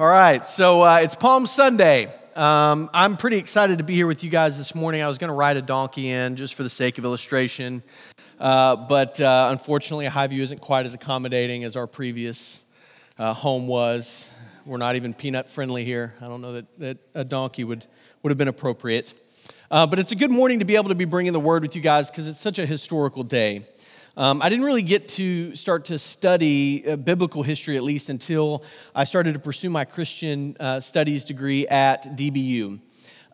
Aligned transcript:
All 0.00 0.06
right, 0.06 0.46
so 0.46 0.80
uh, 0.80 1.00
it's 1.02 1.14
Palm 1.14 1.46
Sunday. 1.46 2.10
Um, 2.34 2.88
I'm 2.94 3.18
pretty 3.18 3.36
excited 3.36 3.76
to 3.76 3.84
be 3.84 3.94
here 3.94 4.06
with 4.06 4.24
you 4.24 4.30
guys 4.30 4.56
this 4.56 4.74
morning. 4.74 5.02
I 5.02 5.08
was 5.08 5.18
going 5.18 5.28
to 5.28 5.34
ride 5.34 5.58
a 5.58 5.62
donkey 5.62 6.08
in 6.08 6.36
just 6.36 6.54
for 6.54 6.62
the 6.62 6.70
sake 6.70 6.96
of 6.96 7.04
illustration, 7.04 7.82
uh, 8.38 8.76
but 8.76 9.20
uh, 9.20 9.48
unfortunately, 9.50 10.06
Highview 10.06 10.38
isn't 10.38 10.62
quite 10.62 10.86
as 10.86 10.94
accommodating 10.94 11.64
as 11.64 11.76
our 11.76 11.86
previous 11.86 12.64
uh, 13.18 13.34
home 13.34 13.66
was. 13.66 14.32
We're 14.64 14.78
not 14.78 14.96
even 14.96 15.12
peanut 15.12 15.50
friendly 15.50 15.84
here. 15.84 16.14
I 16.22 16.28
don't 16.28 16.40
know 16.40 16.54
that, 16.54 16.78
that 16.78 16.98
a 17.12 17.22
donkey 17.22 17.64
would, 17.64 17.84
would 18.22 18.30
have 18.30 18.38
been 18.38 18.48
appropriate. 18.48 19.12
Uh, 19.70 19.86
but 19.86 19.98
it's 19.98 20.12
a 20.12 20.16
good 20.16 20.30
morning 20.30 20.60
to 20.60 20.64
be 20.64 20.76
able 20.76 20.88
to 20.88 20.94
be 20.94 21.04
bringing 21.04 21.34
the 21.34 21.40
word 21.40 21.60
with 21.60 21.76
you 21.76 21.82
guys 21.82 22.10
because 22.10 22.26
it's 22.26 22.40
such 22.40 22.58
a 22.58 22.64
historical 22.64 23.22
day. 23.22 23.66
Um, 24.16 24.42
I 24.42 24.48
didn't 24.48 24.64
really 24.64 24.82
get 24.82 25.06
to 25.08 25.54
start 25.54 25.84
to 25.86 25.98
study 25.98 26.84
uh, 26.84 26.96
biblical 26.96 27.44
history, 27.44 27.76
at 27.76 27.84
least 27.84 28.10
until 28.10 28.64
I 28.92 29.04
started 29.04 29.34
to 29.34 29.38
pursue 29.38 29.70
my 29.70 29.84
Christian 29.84 30.56
uh, 30.58 30.80
studies 30.80 31.24
degree 31.24 31.68
at 31.68 32.16
DBU. 32.16 32.80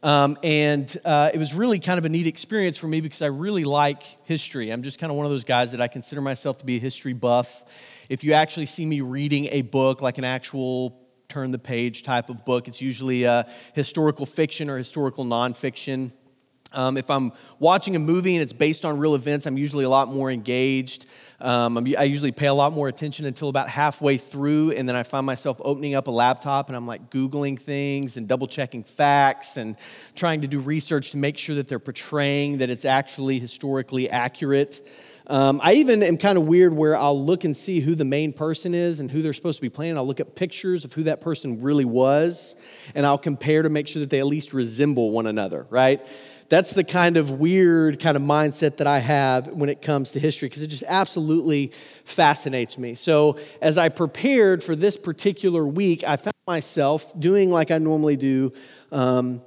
Um, 0.02 0.36
and 0.42 0.94
uh, 1.02 1.30
it 1.32 1.38
was 1.38 1.54
really 1.54 1.78
kind 1.78 1.98
of 1.98 2.04
a 2.04 2.10
neat 2.10 2.26
experience 2.26 2.76
for 2.76 2.88
me 2.88 3.00
because 3.00 3.22
I 3.22 3.28
really 3.28 3.64
like 3.64 4.02
history. 4.24 4.70
I'm 4.70 4.82
just 4.82 4.98
kind 4.98 5.10
of 5.10 5.16
one 5.16 5.24
of 5.24 5.32
those 5.32 5.44
guys 5.44 5.72
that 5.72 5.80
I 5.80 5.88
consider 5.88 6.20
myself 6.20 6.58
to 6.58 6.66
be 6.66 6.76
a 6.76 6.80
history 6.80 7.14
buff. 7.14 7.64
If 8.10 8.22
you 8.22 8.34
actually 8.34 8.66
see 8.66 8.84
me 8.84 9.00
reading 9.00 9.46
a 9.52 9.62
book, 9.62 10.02
like 10.02 10.18
an 10.18 10.24
actual 10.24 11.00
turn 11.28 11.52
the 11.52 11.58
page 11.58 12.02
type 12.02 12.28
of 12.28 12.45
book, 12.45 12.68
it's 12.68 12.82
usually 12.82 13.26
historical 13.74 14.26
fiction 14.26 14.68
or 14.68 14.76
historical 14.76 15.24
nonfiction. 15.24 16.12
Um, 16.72 16.96
if 16.96 17.10
I'm 17.10 17.32
watching 17.58 17.96
a 17.96 17.98
movie 17.98 18.34
and 18.34 18.42
it's 18.42 18.52
based 18.52 18.84
on 18.84 18.98
real 18.98 19.14
events, 19.14 19.46
I'm 19.46 19.56
usually 19.56 19.84
a 19.84 19.88
lot 19.88 20.08
more 20.08 20.30
engaged. 20.30 21.06
Um, 21.40 21.76
i 21.98 22.04
usually 22.04 22.32
pay 22.32 22.46
a 22.46 22.54
lot 22.54 22.72
more 22.72 22.88
attention 22.88 23.26
until 23.26 23.48
about 23.48 23.68
halfway 23.68 24.16
through, 24.16 24.72
and 24.72 24.88
then 24.88 24.96
I 24.96 25.02
find 25.02 25.26
myself 25.26 25.60
opening 25.62 25.94
up 25.94 26.06
a 26.06 26.10
laptop 26.10 26.68
and 26.68 26.76
I'm 26.76 26.86
like 26.86 27.10
Googling 27.10 27.60
things 27.60 28.16
and 28.16 28.26
double 28.26 28.46
checking 28.46 28.82
facts 28.82 29.56
and 29.56 29.76
trying 30.14 30.40
to 30.40 30.46
do 30.46 30.60
research 30.60 31.10
to 31.10 31.18
make 31.18 31.36
sure 31.36 31.54
that 31.56 31.68
they're 31.68 31.78
portraying 31.78 32.58
that 32.58 32.70
it's 32.70 32.86
actually 32.86 33.38
historically 33.38 34.08
accurate. 34.08 34.80
Um, 35.28 35.60
I 35.62 35.74
even 35.74 36.02
am 36.04 36.16
kind 36.18 36.38
of 36.38 36.46
weird 36.46 36.73
where 36.73 36.96
I'll 36.96 37.23
look 37.23 37.42
and 37.45 37.56
see 37.56 37.80
who 37.80 37.96
the 37.96 38.04
main 38.04 38.32
person 38.32 38.74
is 38.74 39.01
and 39.01 39.10
who 39.10 39.23
they're 39.23 39.32
supposed 39.32 39.58
to 39.58 39.62
be 39.62 39.68
playing. 39.68 39.96
I'll 39.96 40.06
look 40.06 40.20
at 40.20 40.36
pictures 40.36 40.84
of 40.84 40.92
who 40.92 41.02
that 41.04 41.20
person 41.20 41.60
really 41.62 41.84
was, 41.84 42.54
and 42.95 43.04
I'll 43.04 43.18
compare 43.18 43.62
to 43.62 43.68
make 43.68 43.88
sure 43.88 44.01
that 44.01 44.10
they 44.10 44.20
at 44.20 44.26
least 44.26 44.52
resemble 44.52 45.10
one 45.10 45.26
another, 45.26 45.66
right? 45.68 46.01
That's 46.48 46.70
the 46.72 46.84
kind 46.84 47.16
of 47.16 47.32
weird 47.32 48.00
kind 48.00 48.16
of 48.16 48.22
mindset 48.22 48.76
that 48.76 48.86
I 48.86 49.00
have 49.00 49.48
when 49.48 49.68
it 49.68 49.82
comes 49.82 50.12
to 50.12 50.20
history 50.20 50.48
because 50.48 50.62
it 50.62 50.68
just 50.68 50.84
absolutely 50.86 51.72
fascinates 52.04 52.78
me. 52.78 52.94
So, 52.94 53.38
as 53.60 53.78
I 53.78 53.88
prepared 53.88 54.62
for 54.62 54.76
this 54.76 54.96
particular 54.96 55.66
week, 55.66 56.04
I 56.04 56.16
found 56.16 56.34
myself 56.46 57.18
doing 57.18 57.50
like 57.50 57.70
I 57.70 57.78
normally 57.78 58.16
do. 58.16 58.52
Um, 58.92 59.42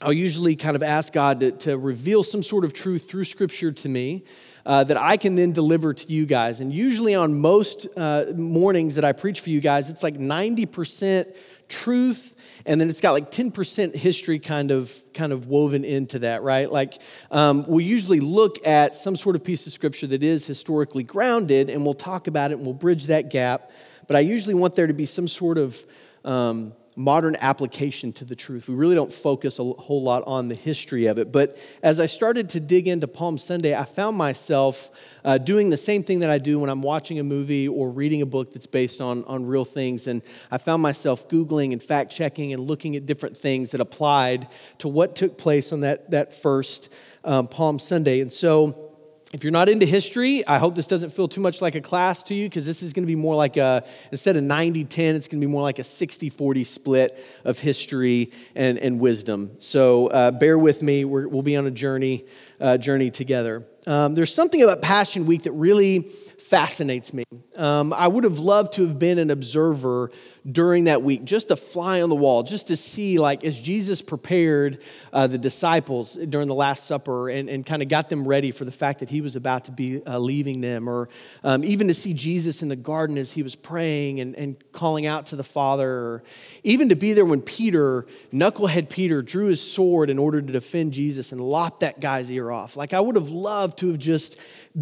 I'll 0.00 0.12
usually 0.12 0.54
kind 0.54 0.76
of 0.76 0.82
ask 0.82 1.12
God 1.12 1.40
to, 1.40 1.50
to 1.50 1.76
reveal 1.76 2.22
some 2.22 2.42
sort 2.42 2.64
of 2.64 2.72
truth 2.72 3.10
through 3.10 3.24
Scripture 3.24 3.72
to 3.72 3.88
me. 3.88 4.24
Uh, 4.68 4.84
that 4.84 4.98
I 4.98 5.16
can 5.16 5.34
then 5.34 5.52
deliver 5.52 5.94
to 5.94 6.12
you 6.12 6.26
guys. 6.26 6.60
And 6.60 6.70
usually 6.70 7.14
on 7.14 7.40
most 7.40 7.86
uh, 7.96 8.26
mornings 8.36 8.96
that 8.96 9.04
I 9.04 9.12
preach 9.12 9.40
for 9.40 9.48
you 9.48 9.62
guys, 9.62 9.88
it's 9.88 10.02
like 10.02 10.18
90% 10.18 11.34
truth 11.68 12.36
and 12.66 12.78
then 12.78 12.90
it's 12.90 13.00
got 13.00 13.12
like 13.12 13.30
10% 13.30 13.94
history 13.94 14.38
kind 14.38 14.70
of 14.70 14.94
kind 15.14 15.32
of 15.32 15.46
woven 15.46 15.84
into 15.84 16.18
that 16.20 16.42
right 16.42 16.70
like 16.70 17.00
um, 17.30 17.64
we'll 17.66 17.80
usually 17.80 18.20
look 18.20 18.66
at 18.66 18.94
some 18.96 19.16
sort 19.16 19.36
of 19.36 19.44
piece 19.44 19.66
of 19.66 19.72
scripture 19.72 20.06
that 20.06 20.22
is 20.22 20.46
historically 20.46 21.02
grounded 21.02 21.70
and 21.70 21.84
we'll 21.84 21.94
talk 21.94 22.26
about 22.26 22.50
it 22.50 22.54
and 22.54 22.64
we'll 22.64 22.74
bridge 22.74 23.04
that 23.06 23.30
gap 23.30 23.70
but 24.06 24.16
i 24.16 24.20
usually 24.20 24.54
want 24.54 24.74
there 24.76 24.86
to 24.86 24.94
be 24.94 25.06
some 25.06 25.28
sort 25.28 25.58
of 25.58 25.84
um, 26.24 26.72
modern 26.98 27.36
application 27.36 28.12
to 28.12 28.24
the 28.24 28.34
truth. 28.34 28.68
We 28.68 28.74
really 28.74 28.96
don't 28.96 29.12
focus 29.12 29.60
a 29.60 29.62
whole 29.62 30.02
lot 30.02 30.24
on 30.26 30.48
the 30.48 30.56
history 30.56 31.06
of 31.06 31.16
it. 31.16 31.30
But 31.30 31.56
as 31.80 32.00
I 32.00 32.06
started 32.06 32.48
to 32.50 32.60
dig 32.60 32.88
into 32.88 33.06
Palm 33.06 33.38
Sunday, 33.38 33.72
I 33.72 33.84
found 33.84 34.16
myself 34.16 34.90
uh, 35.24 35.38
doing 35.38 35.70
the 35.70 35.76
same 35.76 36.02
thing 36.02 36.18
that 36.20 36.30
I 36.30 36.38
do 36.38 36.58
when 36.58 36.68
I'm 36.68 36.82
watching 36.82 37.20
a 37.20 37.22
movie 37.22 37.68
or 37.68 37.88
reading 37.88 38.20
a 38.20 38.26
book 38.26 38.52
that's 38.52 38.66
based 38.66 39.00
on, 39.00 39.22
on 39.26 39.46
real 39.46 39.64
things. 39.64 40.08
And 40.08 40.22
I 40.50 40.58
found 40.58 40.82
myself 40.82 41.28
Googling 41.28 41.72
and 41.72 41.80
fact 41.80 42.10
checking 42.10 42.52
and 42.52 42.66
looking 42.66 42.96
at 42.96 43.06
different 43.06 43.36
things 43.36 43.70
that 43.70 43.80
applied 43.80 44.48
to 44.78 44.88
what 44.88 45.14
took 45.14 45.38
place 45.38 45.72
on 45.72 45.80
that, 45.82 46.10
that 46.10 46.32
first 46.32 46.92
um, 47.22 47.46
Palm 47.46 47.78
Sunday. 47.78 48.20
And 48.20 48.32
so, 48.32 48.87
if 49.32 49.44
you're 49.44 49.52
not 49.52 49.68
into 49.68 49.84
history, 49.84 50.46
I 50.46 50.56
hope 50.56 50.74
this 50.74 50.86
doesn't 50.86 51.10
feel 51.10 51.28
too 51.28 51.42
much 51.42 51.60
like 51.60 51.74
a 51.74 51.82
class 51.82 52.22
to 52.24 52.34
you 52.34 52.48
because 52.48 52.64
this 52.64 52.82
is 52.82 52.94
going 52.94 53.02
to 53.02 53.06
be 53.06 53.14
more 53.14 53.34
like 53.34 53.58
a, 53.58 53.84
instead 54.10 54.38
of 54.38 54.42
90 54.42 54.84
10, 54.84 55.16
it's 55.16 55.28
going 55.28 55.38
to 55.38 55.46
be 55.46 55.50
more 55.50 55.60
like 55.60 55.78
a 55.78 55.84
60 55.84 56.30
40 56.30 56.64
split 56.64 57.26
of 57.44 57.58
history 57.58 58.32
and, 58.54 58.78
and 58.78 58.98
wisdom. 58.98 59.56
So 59.58 60.06
uh, 60.06 60.30
bear 60.30 60.58
with 60.58 60.82
me. 60.82 61.04
we 61.04 61.26
will 61.26 61.42
be 61.42 61.56
on 61.56 61.66
a 61.66 61.70
journey, 61.70 62.24
uh, 62.58 62.78
journey 62.78 63.10
together. 63.10 63.66
Um, 63.86 64.14
there's 64.14 64.32
something 64.32 64.62
about 64.62 64.80
Passion 64.80 65.26
Week 65.26 65.42
that 65.42 65.52
really 65.52 66.00
fascinates 66.00 67.12
me. 67.12 67.24
Um, 67.56 67.92
I 67.92 68.08
would 68.08 68.24
have 68.24 68.38
loved 68.38 68.72
to 68.74 68.86
have 68.86 68.98
been 68.98 69.18
an 69.18 69.30
observer 69.30 70.10
during 70.50 70.84
that 70.84 71.02
week, 71.02 71.24
just 71.24 71.48
to 71.48 71.56
fly 71.56 72.00
on 72.00 72.08
the 72.08 72.16
wall, 72.16 72.42
just 72.42 72.68
to 72.68 72.76
see, 72.76 73.18
like, 73.18 73.44
as 73.44 73.58
Jesus 73.58 74.00
prepared 74.00 74.80
uh, 75.12 75.26
the 75.26 75.38
disciples 75.38 76.14
during 76.14 76.48
the 76.48 76.54
Last 76.54 76.86
Supper 76.86 77.28
and, 77.28 77.50
and 77.50 77.66
kind 77.66 77.82
of 77.82 77.88
got 77.88 78.08
them 78.08 78.26
ready 78.26 78.50
for 78.50 78.64
the 78.64 78.72
fact 78.72 79.00
that 79.00 79.10
he 79.10 79.20
was 79.20 79.36
about 79.36 79.64
to 79.64 79.72
be 79.72 80.04
uh, 80.06 80.18
leaving 80.18 80.60
them, 80.60 80.88
or 80.88 81.08
um, 81.44 81.64
even 81.64 81.88
to 81.88 81.94
see 81.94 82.14
Jesus 82.14 82.62
in 82.62 82.68
the 82.68 82.76
garden 82.76 83.18
as 83.18 83.32
he 83.32 83.42
was 83.42 83.54
praying 83.54 84.20
and, 84.20 84.34
and 84.36 84.56
calling 84.72 85.06
out 85.06 85.26
to 85.26 85.36
the 85.36 85.44
Father, 85.44 85.90
or 85.90 86.22
even 86.62 86.88
to 86.88 86.96
be 86.96 87.12
there 87.12 87.24
when 87.24 87.42
Peter, 87.42 88.06
knucklehead 88.32 88.88
Peter, 88.88 89.22
drew 89.22 89.46
his 89.46 89.60
sword 89.60 90.08
in 90.08 90.18
order 90.18 90.40
to 90.40 90.52
defend 90.52 90.92
Jesus 90.92 91.32
and 91.32 91.40
lopped 91.40 91.80
that 91.80 92.00
guy's 92.00 92.30
ear 92.30 92.50
off. 92.50 92.76
Like, 92.76 92.94
I 92.94 93.00
would 93.00 93.16
have 93.16 93.30
loved 93.30 93.78
to 93.78 93.88
have 93.88 93.98
just 93.98 94.38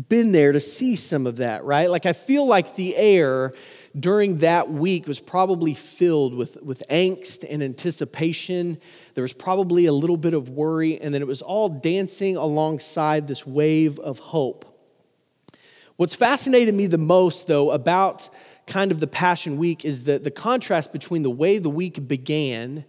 been 0.08 0.32
there 0.32 0.52
to 0.52 0.60
see 0.60 0.94
some 0.94 1.26
of 1.26 1.36
that, 1.38 1.64
right? 1.64 1.90
Like, 1.90 2.06
I 2.06 2.12
feel 2.12 2.46
like 2.46 2.76
the 2.76 2.96
air 2.96 3.52
during 3.98 4.38
that 4.38 4.70
week 4.70 5.06
was 5.06 5.20
probably 5.20 5.72
filled 5.72 6.34
with, 6.34 6.58
with 6.62 6.82
angst 6.90 7.44
and 7.48 7.62
anticipation. 7.62 8.78
There 9.14 9.22
was 9.22 9.32
probably 9.32 9.86
a 9.86 9.92
little 9.92 10.16
bit 10.18 10.34
of 10.34 10.50
worry, 10.50 11.00
and 11.00 11.14
then 11.14 11.22
it 11.22 11.26
was 11.26 11.40
all 11.40 11.68
dancing 11.68 12.36
alongside 12.36 13.26
this 13.26 13.46
wave 13.46 13.98
of 13.98 14.18
hope. 14.18 14.64
What's 15.96 16.14
fascinated 16.14 16.74
me 16.74 16.86
the 16.86 16.98
most, 16.98 17.46
though, 17.46 17.70
about 17.70 18.28
kind 18.66 18.92
of 18.92 19.00
the 19.00 19.06
Passion 19.06 19.56
Week 19.56 19.84
is 19.84 20.04
the, 20.04 20.18
the 20.18 20.30
contrast 20.30 20.92
between 20.92 21.22
the 21.22 21.30
way 21.30 21.58
the 21.58 21.70
week 21.70 22.06
began 22.06 22.84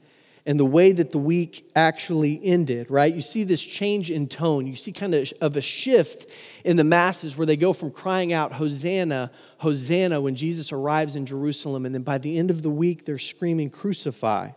and 0.47 0.57
the 0.57 0.65
way 0.65 0.93
that 0.93 1.11
the 1.11 1.17
week 1.17 1.69
actually 1.75 2.39
ended, 2.41 2.89
right? 2.89 3.13
You 3.13 3.19
see 3.19 3.43
this 3.43 3.61
change 3.61 4.09
in 4.09 4.27
tone. 4.27 4.65
You 4.65 4.77
see 4.77 4.93
kind 4.93 5.13
of, 5.13 5.31
of 5.41 5.57
a 5.57 5.61
shift 5.61 6.25
in 6.63 6.77
the 6.77 6.85
masses 6.85 7.35
where 7.35 7.45
they 7.45 7.57
go 7.57 7.73
from 7.73 7.91
crying 7.91 8.31
out, 8.31 8.53
Hosanna, 8.53 9.29
Hosanna, 9.57 10.21
when 10.21 10.35
Jesus 10.35 10.71
arrives 10.71 11.17
in 11.17 11.25
Jerusalem. 11.25 11.85
And 11.85 11.93
then 11.93 12.03
by 12.03 12.17
the 12.17 12.39
end 12.39 12.49
of 12.49 12.63
the 12.63 12.69
week, 12.69 13.03
they're 13.03 13.17
screaming, 13.17 13.69
Crucify. 13.69 14.51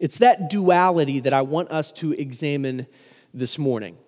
It's 0.00 0.18
that 0.18 0.48
duality 0.48 1.20
that 1.20 1.34
I 1.34 1.42
want 1.42 1.70
us 1.70 1.92
to 1.92 2.12
examine 2.12 2.86
this 3.34 3.58
morning. 3.58 3.98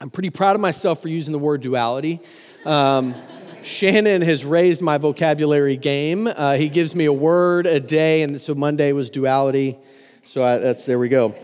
I'm 0.00 0.08
pretty 0.08 0.30
proud 0.30 0.56
of 0.56 0.62
myself 0.62 1.02
for 1.02 1.08
using 1.08 1.32
the 1.32 1.38
word 1.38 1.60
duality. 1.60 2.20
Um, 2.64 3.14
Shannon 3.62 4.22
has 4.22 4.46
raised 4.46 4.80
my 4.80 4.96
vocabulary 4.96 5.76
game. 5.76 6.26
Uh, 6.26 6.54
he 6.54 6.70
gives 6.70 6.94
me 6.94 7.04
a 7.04 7.12
word 7.12 7.66
a 7.66 7.80
day, 7.80 8.22
and 8.22 8.40
so 8.40 8.54
Monday 8.54 8.92
was 8.92 9.10
duality. 9.10 9.76
So 10.26 10.42
I, 10.42 10.58
that's 10.58 10.84
there 10.84 10.98
we 10.98 11.08
go. 11.08 11.36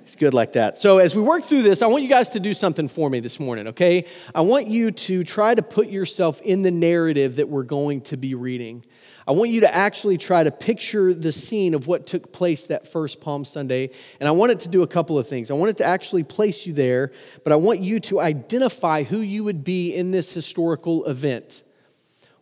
It's 0.00 0.16
good 0.16 0.32
like 0.32 0.52
that. 0.52 0.78
So, 0.78 0.98
as 0.98 1.14
we 1.14 1.20
work 1.20 1.44
through 1.44 1.62
this, 1.62 1.82
I 1.82 1.86
want 1.86 2.02
you 2.02 2.08
guys 2.08 2.30
to 2.30 2.40
do 2.40 2.54
something 2.54 2.88
for 2.88 3.10
me 3.10 3.20
this 3.20 3.38
morning, 3.38 3.68
okay? 3.68 4.06
I 4.34 4.40
want 4.40 4.68
you 4.68 4.90
to 4.90 5.22
try 5.22 5.54
to 5.54 5.62
put 5.62 5.88
yourself 5.88 6.40
in 6.40 6.62
the 6.62 6.70
narrative 6.70 7.36
that 7.36 7.50
we're 7.50 7.62
going 7.62 8.00
to 8.02 8.16
be 8.16 8.34
reading. 8.34 8.86
I 9.28 9.32
want 9.32 9.50
you 9.50 9.60
to 9.60 9.74
actually 9.74 10.16
try 10.16 10.44
to 10.44 10.50
picture 10.50 11.12
the 11.12 11.30
scene 11.30 11.74
of 11.74 11.88
what 11.88 12.06
took 12.06 12.32
place 12.32 12.66
that 12.68 12.90
first 12.90 13.20
Palm 13.20 13.44
Sunday. 13.44 13.90
And 14.18 14.26
I 14.26 14.32
want 14.32 14.52
it 14.52 14.60
to 14.60 14.70
do 14.70 14.82
a 14.82 14.88
couple 14.88 15.18
of 15.18 15.28
things. 15.28 15.50
I 15.50 15.54
want 15.54 15.68
it 15.68 15.76
to 15.76 15.84
actually 15.84 16.24
place 16.24 16.66
you 16.66 16.72
there, 16.72 17.12
but 17.44 17.52
I 17.52 17.56
want 17.56 17.80
you 17.80 18.00
to 18.00 18.18
identify 18.18 19.02
who 19.02 19.18
you 19.18 19.44
would 19.44 19.62
be 19.62 19.94
in 19.94 20.10
this 20.10 20.32
historical 20.32 21.04
event. 21.04 21.64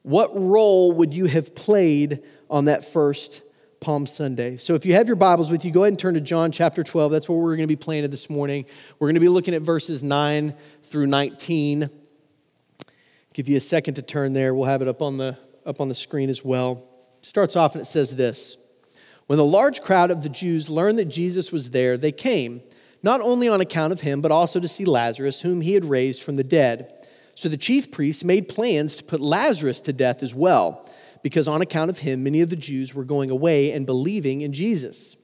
What 0.03 0.31
role 0.35 0.93
would 0.93 1.15
you 1.15 1.27
have 1.27 1.57
played 1.57 2.23
on 2.49 2.67
that 2.67 2.85
first 2.85 3.43
Palm 3.81 4.07
Sunday. 4.07 4.59
So 4.59 4.75
if 4.75 4.85
you 4.85 4.93
have 4.93 5.07
your 5.07 5.17
Bibles 5.17 5.51
with 5.51 5.65
you, 5.65 5.71
go 5.71 5.85
ahead 5.85 5.95
and 5.95 5.99
turn 5.99 6.13
to 6.13 6.21
John 6.21 6.53
chapter 6.53 6.83
12. 6.83 7.11
That's 7.11 7.31
where 7.31 7.39
we're 7.39 7.57
going 7.57 7.67
to 7.67 7.67
be 7.67 7.77
planted 7.77 8.11
this 8.11 8.29
morning. 8.29 8.67
We're 8.99 9.07
going 9.07 9.15
to 9.15 9.21
be 9.21 9.29
looking 9.29 9.55
at 9.55 9.63
verses 9.63 10.03
9 10.03 10.55
through 10.83 11.07
19. 11.07 11.89
Give 13.33 13.49
you 13.49 13.57
a 13.57 13.61
second 13.61 13.95
to 13.95 14.03
turn 14.03 14.35
there. 14.35 14.55
We'll 14.55 14.67
have 14.67 14.83
it 14.83 14.89
up 14.89 15.01
on 15.01 15.17
the 15.17 15.39
up 15.65 15.81
on 15.81 15.89
the 15.89 15.95
screen 15.95 16.29
as 16.29 16.45
well. 16.45 16.85
It 17.19 17.25
starts 17.25 17.57
off 17.57 17.75
and 17.75 17.81
it 17.81 17.87
says 17.87 18.17
this. 18.17 18.59
When 19.29 19.39
the 19.39 19.45
large 19.47 19.81
crowd 19.81 20.11
of 20.11 20.23
the 20.23 20.29
Jews 20.29 20.69
learned 20.69 20.99
that 20.99 21.07
Jesus 21.07 21.51
was 21.51 21.71
there, 21.71 21.97
they 21.97 22.13
came, 22.13 22.61
not 23.03 23.23
only 23.23 23.49
on 23.49 23.63
account 23.63 23.95
of 23.95 24.03
him, 24.03 24.21
but 24.21 24.31
also 24.31 24.61
to 24.61 24.69
see 24.69 24.85
Lazarus, 24.85 25.41
whom 25.41 25.63
he 25.63 25.73
had 25.73 25.87
raised 25.87 26.23
from 26.23 26.37
the 26.37 26.45
dead. 26.45 27.09
So 27.35 27.49
the 27.49 27.57
chief 27.57 27.91
priests 27.91 28.25
made 28.25 28.47
plans 28.47 28.95
to 28.97 29.05
put 29.05 29.21
Lazarus 29.21 29.81
to 29.83 29.95
death 29.95 30.23
as 30.23 30.35
well 30.35 30.87
because 31.23 31.49
on 31.49 31.61
account 31.61 31.91
of 31.91 31.99
him, 31.99 32.23
many 32.23 32.41
of 32.41 32.51
the 32.51 32.57
Jews 32.57 32.95
were 32.95 33.05
going 33.05 33.31
away 33.31 33.73
and 33.73 33.87
believing 33.87 34.41
in 34.41 34.53
Jesus. 34.53 35.17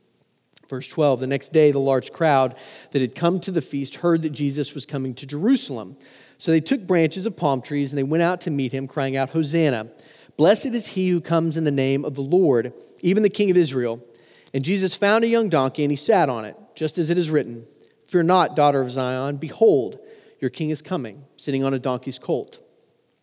Verse 0.69 0.88
12 0.88 1.20
The 1.20 1.26
next 1.26 1.52
day, 1.52 1.70
the 1.70 1.78
large 1.78 2.12
crowd 2.12 2.56
that 2.90 3.00
had 3.00 3.14
come 3.14 3.40
to 3.40 3.50
the 3.50 3.62
feast 3.62 3.96
heard 3.96 4.22
that 4.22 4.31
Jesus 4.31 4.75
was 4.75 4.87
coming 4.87 5.14
to 5.14 5.26
Jerusalem. 5.26 5.96
So 6.38 6.50
they 6.50 6.60
took 6.60 6.87
branches 6.87 7.25
of 7.26 7.37
palm 7.37 7.62
trees 7.62 7.93
and 7.93 7.98
they 7.98 8.02
went 8.02 8.22
out 8.22 8.40
to 8.43 8.50
meet 8.50 8.72
him, 8.72 8.87
crying 8.87 9.16
out, 9.16 9.31
Hosanna! 9.31 9.88
Blessed 10.37 10.66
is 10.66 10.88
he 10.88 11.08
who 11.08 11.20
comes 11.20 11.56
in 11.56 11.64
the 11.64 11.70
name 11.70 12.04
of 12.04 12.14
the 12.14 12.22
Lord, 12.22 12.75
even 13.00 13.22
the 13.22 13.31
King 13.31 13.50
of 13.50 13.56
Israel. 13.56 14.04
And 14.52 14.64
Jesus 14.64 14.94
found 14.94 15.25
a 15.25 15.28
young 15.28 15.49
donkey 15.49 15.82
and 15.82 15.90
he 15.90 15.96
sat 15.96 16.28
on 16.28 16.44
it, 16.44 16.56
just 16.75 16.99
as 16.99 17.10
it 17.10 17.19
is 17.19 17.31
written 17.31 17.66
Fear 18.06 18.25
not, 18.25 18.54
daughter 18.54 18.81
of 18.81 18.90
Zion, 18.90 19.37
behold, 19.37 19.99
your 20.40 20.50
king 20.50 20.70
is 20.70 20.82
coming, 20.82 21.25
sitting 21.37 21.64
on 21.64 21.75
a 21.75 21.78
donkey's 21.78 22.19
colt. 22.19 22.60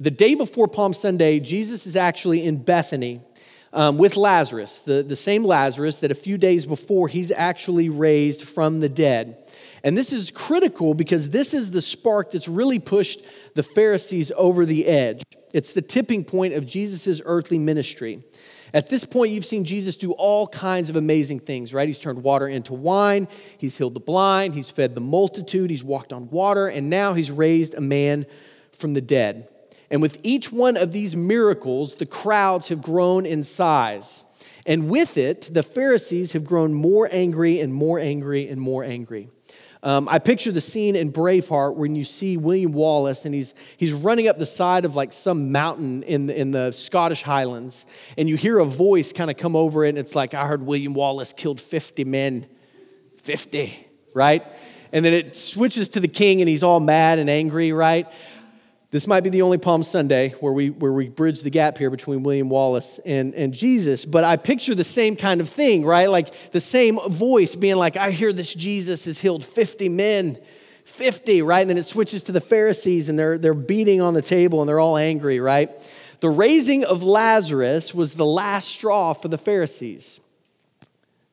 The 0.00 0.10
day 0.12 0.36
before 0.36 0.68
Palm 0.68 0.94
Sunday, 0.94 1.40
Jesus 1.40 1.84
is 1.84 1.96
actually 1.96 2.44
in 2.44 2.62
Bethany 2.62 3.20
um, 3.72 3.98
with 3.98 4.16
Lazarus, 4.16 4.78
the, 4.80 5.02
the 5.02 5.16
same 5.16 5.42
Lazarus 5.42 5.98
that 6.00 6.12
a 6.12 6.14
few 6.14 6.38
days 6.38 6.66
before 6.66 7.08
he's 7.08 7.32
actually 7.32 7.88
raised 7.88 8.42
from 8.42 8.78
the 8.78 8.88
dead. 8.88 9.36
And 9.82 9.98
this 9.98 10.12
is 10.12 10.30
critical 10.30 10.94
because 10.94 11.30
this 11.30 11.52
is 11.52 11.72
the 11.72 11.82
spark 11.82 12.30
that's 12.30 12.46
really 12.46 12.78
pushed 12.78 13.22
the 13.54 13.64
Pharisees 13.64 14.30
over 14.36 14.64
the 14.64 14.86
edge. 14.86 15.22
It's 15.52 15.72
the 15.72 15.82
tipping 15.82 16.24
point 16.24 16.54
of 16.54 16.64
Jesus' 16.64 17.20
earthly 17.24 17.58
ministry. 17.58 18.22
At 18.72 18.90
this 18.90 19.04
point, 19.04 19.32
you've 19.32 19.44
seen 19.44 19.64
Jesus 19.64 19.96
do 19.96 20.12
all 20.12 20.46
kinds 20.46 20.90
of 20.90 20.96
amazing 20.96 21.40
things, 21.40 21.74
right? 21.74 21.88
He's 21.88 21.98
turned 21.98 22.22
water 22.22 22.46
into 22.46 22.72
wine, 22.72 23.26
he's 23.56 23.76
healed 23.76 23.94
the 23.94 24.00
blind, 24.00 24.54
he's 24.54 24.70
fed 24.70 24.94
the 24.94 25.00
multitude, 25.00 25.70
he's 25.70 25.82
walked 25.82 26.12
on 26.12 26.30
water, 26.30 26.68
and 26.68 26.88
now 26.88 27.14
he's 27.14 27.32
raised 27.32 27.74
a 27.74 27.80
man 27.80 28.26
from 28.70 28.94
the 28.94 29.00
dead. 29.00 29.48
And 29.90 30.02
with 30.02 30.18
each 30.22 30.52
one 30.52 30.76
of 30.76 30.92
these 30.92 31.16
miracles, 31.16 31.96
the 31.96 32.06
crowds 32.06 32.68
have 32.68 32.82
grown 32.82 33.24
in 33.24 33.42
size. 33.42 34.24
And 34.66 34.90
with 34.90 35.16
it, 35.16 35.50
the 35.52 35.62
Pharisees 35.62 36.34
have 36.34 36.44
grown 36.44 36.74
more 36.74 37.08
angry 37.10 37.60
and 37.60 37.72
more 37.72 37.98
angry 37.98 38.48
and 38.48 38.60
more 38.60 38.84
angry. 38.84 39.30
Um, 39.82 40.08
I 40.08 40.18
picture 40.18 40.50
the 40.50 40.60
scene 40.60 40.96
in 40.96 41.12
Braveheart 41.12 41.76
when 41.76 41.94
you 41.94 42.02
see 42.02 42.36
William 42.36 42.72
Wallace 42.72 43.24
and 43.24 43.32
he's, 43.32 43.54
he's 43.76 43.92
running 43.92 44.26
up 44.26 44.38
the 44.38 44.46
side 44.46 44.84
of 44.84 44.96
like 44.96 45.12
some 45.12 45.52
mountain 45.52 46.02
in 46.02 46.26
the, 46.26 46.38
in 46.38 46.50
the 46.50 46.72
Scottish 46.72 47.22
Highlands, 47.22 47.86
and 48.16 48.28
you 48.28 48.36
hear 48.36 48.58
a 48.58 48.64
voice 48.64 49.12
kind 49.12 49.30
of 49.30 49.36
come 49.36 49.54
over 49.54 49.84
it, 49.84 49.90
and 49.90 49.98
it's 49.98 50.16
like, 50.16 50.34
I 50.34 50.46
heard 50.46 50.62
William 50.62 50.94
Wallace 50.94 51.32
killed 51.32 51.60
50 51.60 52.04
men. 52.04 52.46
50, 53.18 53.86
right? 54.14 54.44
And 54.92 55.04
then 55.04 55.12
it 55.12 55.36
switches 55.36 55.90
to 55.90 56.00
the 56.00 56.08
king, 56.08 56.40
and 56.40 56.48
he's 56.48 56.62
all 56.62 56.80
mad 56.80 57.18
and 57.18 57.30
angry, 57.30 57.72
right? 57.72 58.06
This 58.90 59.06
might 59.06 59.20
be 59.20 59.28
the 59.28 59.42
only 59.42 59.58
Palm 59.58 59.82
Sunday 59.82 60.30
where 60.40 60.52
we, 60.52 60.70
where 60.70 60.92
we 60.92 61.10
bridge 61.10 61.42
the 61.42 61.50
gap 61.50 61.76
here 61.76 61.90
between 61.90 62.22
William 62.22 62.48
Wallace 62.48 62.98
and, 63.04 63.34
and 63.34 63.52
Jesus, 63.52 64.06
but 64.06 64.24
I 64.24 64.38
picture 64.38 64.74
the 64.74 64.82
same 64.82 65.14
kind 65.14 65.42
of 65.42 65.48
thing, 65.50 65.84
right? 65.84 66.08
Like 66.08 66.52
the 66.52 66.60
same 66.60 66.98
voice 67.10 67.54
being 67.54 67.76
like, 67.76 67.98
I 67.98 68.10
hear 68.10 68.32
this 68.32 68.54
Jesus 68.54 69.04
has 69.04 69.20
healed 69.20 69.44
50 69.44 69.88
men. 69.90 70.38
50, 70.84 71.42
right? 71.42 71.60
And 71.60 71.68
then 71.68 71.76
it 71.76 71.82
switches 71.82 72.22
to 72.24 72.32
the 72.32 72.40
Pharisees 72.40 73.10
and 73.10 73.18
they're, 73.18 73.36
they're 73.36 73.52
beating 73.52 74.00
on 74.00 74.14
the 74.14 74.22
table 74.22 74.62
and 74.62 74.68
they're 74.68 74.80
all 74.80 74.96
angry, 74.96 75.38
right? 75.38 75.70
The 76.20 76.30
raising 76.30 76.82
of 76.82 77.02
Lazarus 77.02 77.94
was 77.94 78.14
the 78.14 78.24
last 78.24 78.68
straw 78.68 79.12
for 79.12 79.28
the 79.28 79.36
Pharisees. 79.36 80.18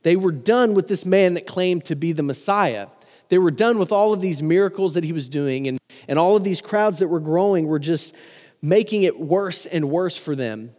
They 0.04 0.18
were 0.18 0.34
done 0.34 0.74
with 0.74 0.90
this 0.90 1.06
man 1.06 1.36
that 1.36 1.48
claimed 1.48 1.86
to 1.86 1.96
be 1.96 2.12
the 2.12 2.22
Messiah. 2.22 2.88
They 3.30 3.38
were 3.38 3.52
done 3.52 3.78
with 3.78 3.92
all 3.92 4.14
of 4.14 4.22
these 4.22 4.42
miracles 4.44 4.94
that 4.94 5.04
he 5.04 5.14
was 5.14 5.30
doing, 5.30 5.68
and, 5.68 5.80
and 6.08 6.20
all 6.20 6.36
of 6.36 6.44
these 6.44 6.62
crowds 6.62 7.00
that 7.00 7.08
were 7.08 7.20
growing 7.20 7.68
were 7.68 7.80
just 7.80 8.16
making 8.62 9.04
it 9.04 9.20
worse 9.20 9.66
and 9.66 9.90
worse 9.90 10.18
for 10.18 10.36
them. 10.36 10.72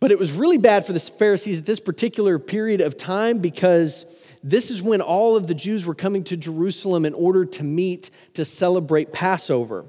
But 0.00 0.12
it 0.12 0.18
was 0.18 0.32
really 0.32 0.58
bad 0.58 0.84
for 0.84 0.92
the 0.92 1.00
Pharisees 1.00 1.60
at 1.60 1.66
this 1.66 1.80
particular 1.80 2.38
period 2.38 2.80
of 2.80 2.96
time 2.96 3.38
because 3.38 4.04
this 4.42 4.70
is 4.70 4.82
when 4.82 5.00
all 5.00 5.36
of 5.36 5.46
the 5.46 5.54
Jews 5.54 5.86
were 5.86 5.94
coming 5.94 6.24
to 6.24 6.36
Jerusalem 6.36 7.06
in 7.06 7.14
order 7.14 7.46
to 7.46 7.64
meet 7.64 8.10
to 8.34 8.44
celebrate 8.44 9.12
Passover. 9.12 9.86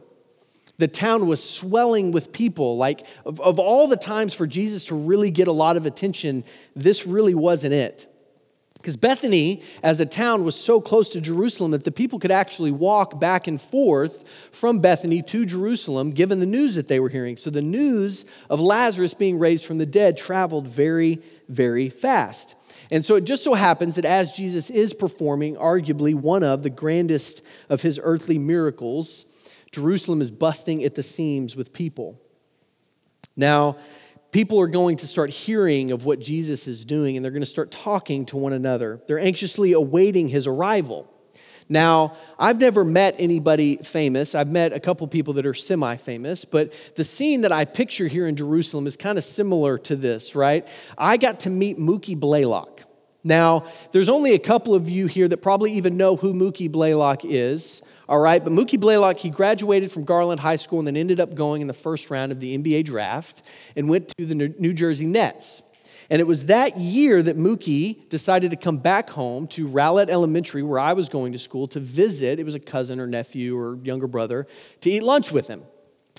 The 0.77 0.87
town 0.87 1.27
was 1.27 1.47
swelling 1.47 2.11
with 2.11 2.31
people. 2.31 2.77
Like, 2.77 3.05
of, 3.25 3.41
of 3.41 3.59
all 3.59 3.87
the 3.87 3.97
times 3.97 4.33
for 4.33 4.47
Jesus 4.47 4.85
to 4.85 4.95
really 4.95 5.31
get 5.31 5.47
a 5.47 5.51
lot 5.51 5.77
of 5.77 5.85
attention, 5.85 6.43
this 6.75 7.05
really 7.05 7.35
wasn't 7.35 7.73
it. 7.73 8.07
Because 8.85 8.97
Bethany, 8.97 9.63
as 9.81 9.99
a 9.99 10.05
town, 10.05 10.43
was 10.43 10.53
so 10.53 10.79
close 10.79 11.09
to 11.09 11.19
Jerusalem 11.19 11.71
that 11.71 11.85
the 11.85 11.91
people 11.91 12.19
could 12.19 12.29
actually 12.29 12.69
walk 12.69 13.19
back 13.19 13.47
and 13.47 13.59
forth 13.59 14.23
from 14.51 14.77
Bethany 14.77 15.23
to 15.23 15.43
Jerusalem, 15.43 16.11
given 16.11 16.39
the 16.39 16.45
news 16.45 16.75
that 16.75 16.85
they 16.85 16.99
were 16.99 17.09
hearing. 17.09 17.35
So 17.35 17.49
the 17.49 17.63
news 17.63 18.25
of 18.47 18.61
Lazarus 18.61 19.15
being 19.15 19.39
raised 19.39 19.65
from 19.65 19.79
the 19.79 19.87
dead 19.87 20.17
traveled 20.17 20.67
very, 20.67 21.19
very 21.49 21.89
fast. 21.89 22.53
And 22.91 23.03
so 23.03 23.15
it 23.15 23.23
just 23.23 23.43
so 23.43 23.55
happens 23.55 23.95
that 23.95 24.05
as 24.05 24.33
Jesus 24.33 24.69
is 24.69 24.93
performing 24.93 25.55
arguably 25.55 26.13
one 26.13 26.43
of 26.43 26.61
the 26.61 26.69
grandest 26.69 27.41
of 27.69 27.81
his 27.81 27.99
earthly 28.03 28.37
miracles, 28.37 29.25
Jerusalem 29.71 30.21
is 30.21 30.29
busting 30.29 30.83
at 30.83 30.93
the 30.93 31.01
seams 31.01 31.55
with 31.55 31.73
people. 31.73 32.21
Now, 33.35 33.77
people 34.35 34.59
are 34.59 34.67
going 34.67 34.97
to 34.97 35.07
start 35.07 35.29
hearing 35.29 35.93
of 35.93 36.03
what 36.03 36.19
Jesus 36.19 36.67
is 36.67 36.83
doing 36.83 37.15
and 37.15 37.23
they're 37.23 37.31
going 37.31 37.41
to 37.41 37.45
start 37.45 37.71
talking 37.71 38.25
to 38.25 38.35
one 38.35 38.51
another. 38.51 38.99
They're 39.07 39.17
anxiously 39.17 39.71
awaiting 39.71 40.27
his 40.27 40.45
arrival. 40.45 41.09
Now, 41.69 42.17
I've 42.37 42.59
never 42.59 42.83
met 42.83 43.15
anybody 43.17 43.77
famous. 43.77 44.35
I've 44.35 44.49
met 44.49 44.73
a 44.73 44.79
couple 44.81 45.07
people 45.07 45.35
that 45.35 45.45
are 45.45 45.53
semi 45.53 45.95
famous, 45.95 46.43
but 46.43 46.73
the 46.95 47.05
scene 47.05 47.41
that 47.41 47.53
I 47.53 47.63
picture 47.63 48.07
here 48.07 48.27
in 48.27 48.35
Jerusalem 48.35 48.87
is 48.87 48.97
kind 48.97 49.17
of 49.17 49.23
similar 49.23 49.77
to 49.77 49.95
this, 49.95 50.35
right? 50.35 50.67
I 50.97 51.15
got 51.15 51.39
to 51.41 51.49
meet 51.49 51.79
Mookie 51.79 52.19
Blaylock. 52.19 52.81
Now, 53.25 53.65
there's 53.91 54.07
only 54.07 54.33
a 54.35 54.39
couple 54.39 54.75
of 54.75 54.87
you 54.87 55.07
here 55.07 55.27
that 55.27 55.37
probably 55.37 55.73
even 55.73 55.97
know 55.97 56.15
who 56.15 56.31
Mookie 56.31 56.71
Blaylock 56.71 57.25
is. 57.25 57.81
All 58.07 58.19
right, 58.19 58.41
but 58.41 58.53
Mookie 58.53 58.79
Blaylock, 58.79 59.17
he 59.17 59.31
graduated 59.31 59.91
from 59.91 60.03
Garland 60.03 60.39
High 60.39 60.57
School 60.57 60.77
and 60.77 60.87
then 60.87 60.95
ended 60.95 61.19
up 61.19 61.33
going 61.33 61.61
in 61.61 61.67
the 61.67 61.73
first 61.73 62.11
round 62.11 62.31
of 62.31 62.39
the 62.39 62.55
NBA 62.55 62.85
draft 62.85 63.41
and 63.75 63.89
went 63.89 64.09
to 64.09 64.27
the 64.27 64.35
New 64.35 64.73
Jersey 64.73 65.07
Nets. 65.07 65.63
And 66.11 66.19
it 66.19 66.27
was 66.27 66.45
that 66.45 66.77
year 66.77 67.23
that 67.23 67.35
Mookie 67.35 68.07
decided 68.09 68.51
to 68.51 68.57
come 68.57 68.77
back 68.77 69.09
home 69.09 69.47
to 69.47 69.67
Rowlett 69.67 70.11
Elementary, 70.11 70.61
where 70.61 70.77
I 70.77 70.93
was 70.93 71.09
going 71.09 71.33
to 71.33 71.39
school, 71.39 71.67
to 71.69 71.79
visit. 71.79 72.39
It 72.39 72.43
was 72.43 72.53
a 72.53 72.59
cousin 72.59 72.99
or 72.99 73.07
nephew 73.07 73.57
or 73.57 73.77
younger 73.77 74.07
brother 74.07 74.45
to 74.81 74.91
eat 74.91 75.01
lunch 75.01 75.31
with 75.31 75.47
him. 75.47 75.63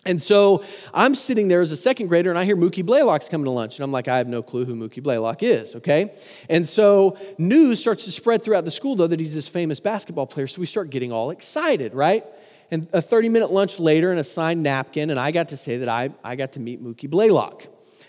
And 0.06 0.22
so 0.22 0.64
I'm 0.94 1.14
sitting 1.14 1.48
there 1.48 1.60
as 1.60 1.72
a 1.72 1.76
second 1.76 2.06
grader 2.06 2.30
and 2.30 2.38
I 2.38 2.44
hear 2.44 2.56
Mookie 2.56 2.84
Blaylock's 2.84 3.28
coming 3.28 3.44
to 3.44 3.50
lunch. 3.50 3.78
And 3.78 3.84
I'm 3.84 3.92
like, 3.92 4.08
I 4.08 4.18
have 4.18 4.28
no 4.28 4.42
clue 4.42 4.64
who 4.64 4.74
Mookie 4.74 5.02
Blaylock 5.02 5.42
is, 5.42 5.74
okay? 5.76 6.14
And 6.48 6.66
so 6.66 7.18
news 7.38 7.80
starts 7.80 8.04
to 8.04 8.12
spread 8.12 8.42
throughout 8.42 8.64
the 8.64 8.70
school, 8.70 8.96
though, 8.96 9.06
that 9.06 9.20
he's 9.20 9.34
this 9.34 9.48
famous 9.48 9.80
basketball 9.80 10.26
player. 10.26 10.46
So 10.46 10.60
we 10.60 10.66
start 10.66 10.90
getting 10.90 11.12
all 11.12 11.30
excited, 11.30 11.94
right? 11.94 12.24
And 12.70 12.88
a 12.92 13.02
30 13.02 13.28
minute 13.28 13.50
lunch 13.50 13.78
later 13.78 14.10
and 14.10 14.18
a 14.18 14.24
signed 14.24 14.62
napkin, 14.62 15.10
and 15.10 15.20
I 15.20 15.30
got 15.30 15.48
to 15.48 15.56
say 15.56 15.78
that 15.78 15.88
I, 15.88 16.10
I 16.24 16.36
got 16.36 16.52
to 16.52 16.60
meet 16.60 16.82
Mookie 16.82 17.10
Blaylock. 17.10 17.66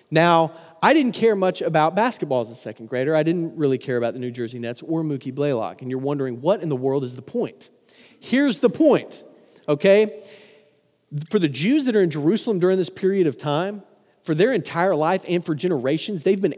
Now, 0.09 0.53
I 0.81 0.93
didn't 0.93 1.13
care 1.13 1.35
much 1.35 1.61
about 1.61 1.95
basketball 1.95 2.41
as 2.41 2.49
a 2.49 2.55
second 2.55 2.87
grader. 2.87 3.15
I 3.15 3.23
didn't 3.23 3.57
really 3.57 3.77
care 3.77 3.97
about 3.97 4.13
the 4.13 4.19
New 4.19 4.31
Jersey 4.31 4.59
Nets 4.59 4.81
or 4.81 5.03
Mookie 5.03 5.33
Blaylock. 5.33 5.81
And 5.81 5.91
you're 5.91 5.99
wondering, 5.99 6.41
what 6.41 6.61
in 6.61 6.69
the 6.69 6.75
world 6.75 7.03
is 7.03 7.15
the 7.15 7.21
point? 7.21 7.69
Here's 8.19 8.59
the 8.59 8.69
point, 8.69 9.23
okay? 9.67 10.23
For 11.29 11.39
the 11.39 11.49
Jews 11.49 11.85
that 11.85 11.95
are 11.95 12.01
in 12.01 12.09
Jerusalem 12.09 12.59
during 12.59 12.77
this 12.77 12.89
period 12.89 13.27
of 13.27 13.37
time, 13.37 13.83
for 14.23 14.35
their 14.35 14.51
entire 14.51 14.93
life 14.93 15.23
and 15.27 15.43
for 15.43 15.55
generations, 15.55 16.23
they've 16.23 16.41
been 16.41 16.55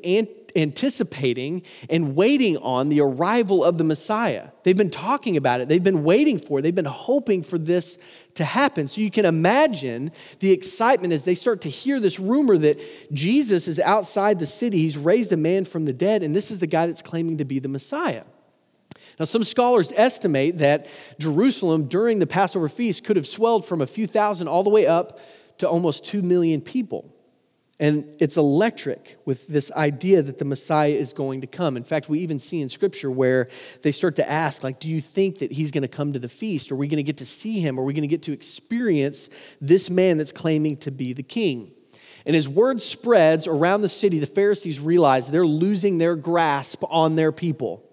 anticipating 0.56 1.62
and 1.88 2.16
waiting 2.16 2.58
on 2.58 2.90
the 2.90 3.00
arrival 3.00 3.64
of 3.64 3.78
the 3.78 3.84
Messiah. 3.84 4.50
They've 4.64 4.76
been 4.76 4.90
talking 4.90 5.38
about 5.38 5.62
it, 5.62 5.68
they've 5.68 5.84
been 5.84 6.04
waiting 6.04 6.40
for 6.40 6.58
it, 6.58 6.62
they've 6.64 6.74
been 6.74 6.86
hoping 6.86 7.44
for 7.44 7.60
this 7.60 8.00
to 8.34 8.44
happen. 8.44 8.88
So 8.88 9.02
you 9.02 9.12
can 9.12 9.26
imagine 9.26 10.12
the 10.40 10.52
excitement 10.52 11.14
as 11.14 11.26
they 11.26 11.36
start 11.36 11.62
to 11.62 11.70
hear 11.70 12.00
this 12.00 12.20
rumor 12.20 12.58
that 12.58 12.80
Jesus 13.14 13.68
is 13.68 13.80
outside 13.80 14.40
the 14.40 14.48
city. 14.48 14.80
He's 14.80 14.98
raised 14.98 15.32
a 15.32 15.38
man 15.38 15.64
from 15.64 15.86
the 15.86 15.94
dead, 15.94 16.24
and 16.24 16.36
this 16.36 16.50
is 16.50 16.58
the 16.58 16.68
guy 16.68 16.88
that's 16.88 17.04
claiming 17.04 17.38
to 17.38 17.46
be 17.46 17.60
the 17.60 17.70
Messiah. 17.70 18.24
Now, 19.20 19.26
some 19.26 19.44
scholars 19.44 19.92
estimate 19.96 20.60
that 20.60 20.88
Jerusalem 21.20 21.88
during 21.88 22.20
the 22.20 22.28
Passover 22.28 22.70
feast 22.70 23.04
could 23.04 23.18
have 23.18 23.28
swelled 23.28 23.66
from 23.66 23.82
a 23.82 23.88
few 23.88 24.08
thousand 24.08 24.48
all 24.48 24.64
the 24.64 24.70
way 24.70 24.88
up 24.88 25.20
to 25.58 25.68
almost 25.68 26.06
two 26.06 26.22
million 26.22 26.62
people. 26.62 27.14
And 27.82 28.16
it's 28.20 28.36
electric 28.36 29.18
with 29.24 29.48
this 29.48 29.72
idea 29.72 30.22
that 30.22 30.38
the 30.38 30.46
Messiah 30.46 30.90
is 30.90 31.14
going 31.14 31.42
to 31.42 31.48
come. 31.48 31.78
In 31.78 31.84
fact, 31.84 32.10
we 32.10 32.20
even 32.20 32.38
see 32.38 32.62
in 32.62 32.68
Scripture 32.68 33.10
where 33.10 33.48
they 33.82 33.94
start 33.94 34.18
to 34.18 34.30
ask, 34.30 34.64
like, 34.64 34.82
do 34.82 34.90
you 34.90 35.00
think 35.00 35.40
that 35.40 35.52
he's 35.54 35.72
going 35.72 35.84
to 35.84 35.88
come 35.88 36.12
to 36.12 36.20
the 36.20 36.28
feast? 36.28 36.72
Are 36.72 36.76
we 36.76 36.88
going 36.88 36.98
to 36.98 37.04
get 37.04 37.18
to 37.18 37.26
see 37.26 37.62
him? 37.62 37.80
Are 37.80 37.84
we 37.84 37.94
going 37.94 38.02
to 38.02 38.08
get 38.08 38.24
to 38.24 38.34
experience 38.34 39.30
this 39.62 39.90
man 39.90 40.18
that's 40.18 40.34
claiming 40.34 40.76
to 40.78 40.92
be 40.92 41.14
the 41.14 41.24
king? 41.24 41.72
And 42.26 42.36
as 42.36 42.50
word 42.50 42.82
spreads 42.82 43.48
around 43.48 43.82
the 43.82 43.90
city, 43.90 44.20
the 44.20 44.28
Pharisees 44.28 44.82
realize 44.82 45.30
they're 45.30 45.46
losing 45.46 46.00
their 46.00 46.18
grasp 46.18 46.84
on 46.90 47.16
their 47.16 47.32
people. 47.32 47.89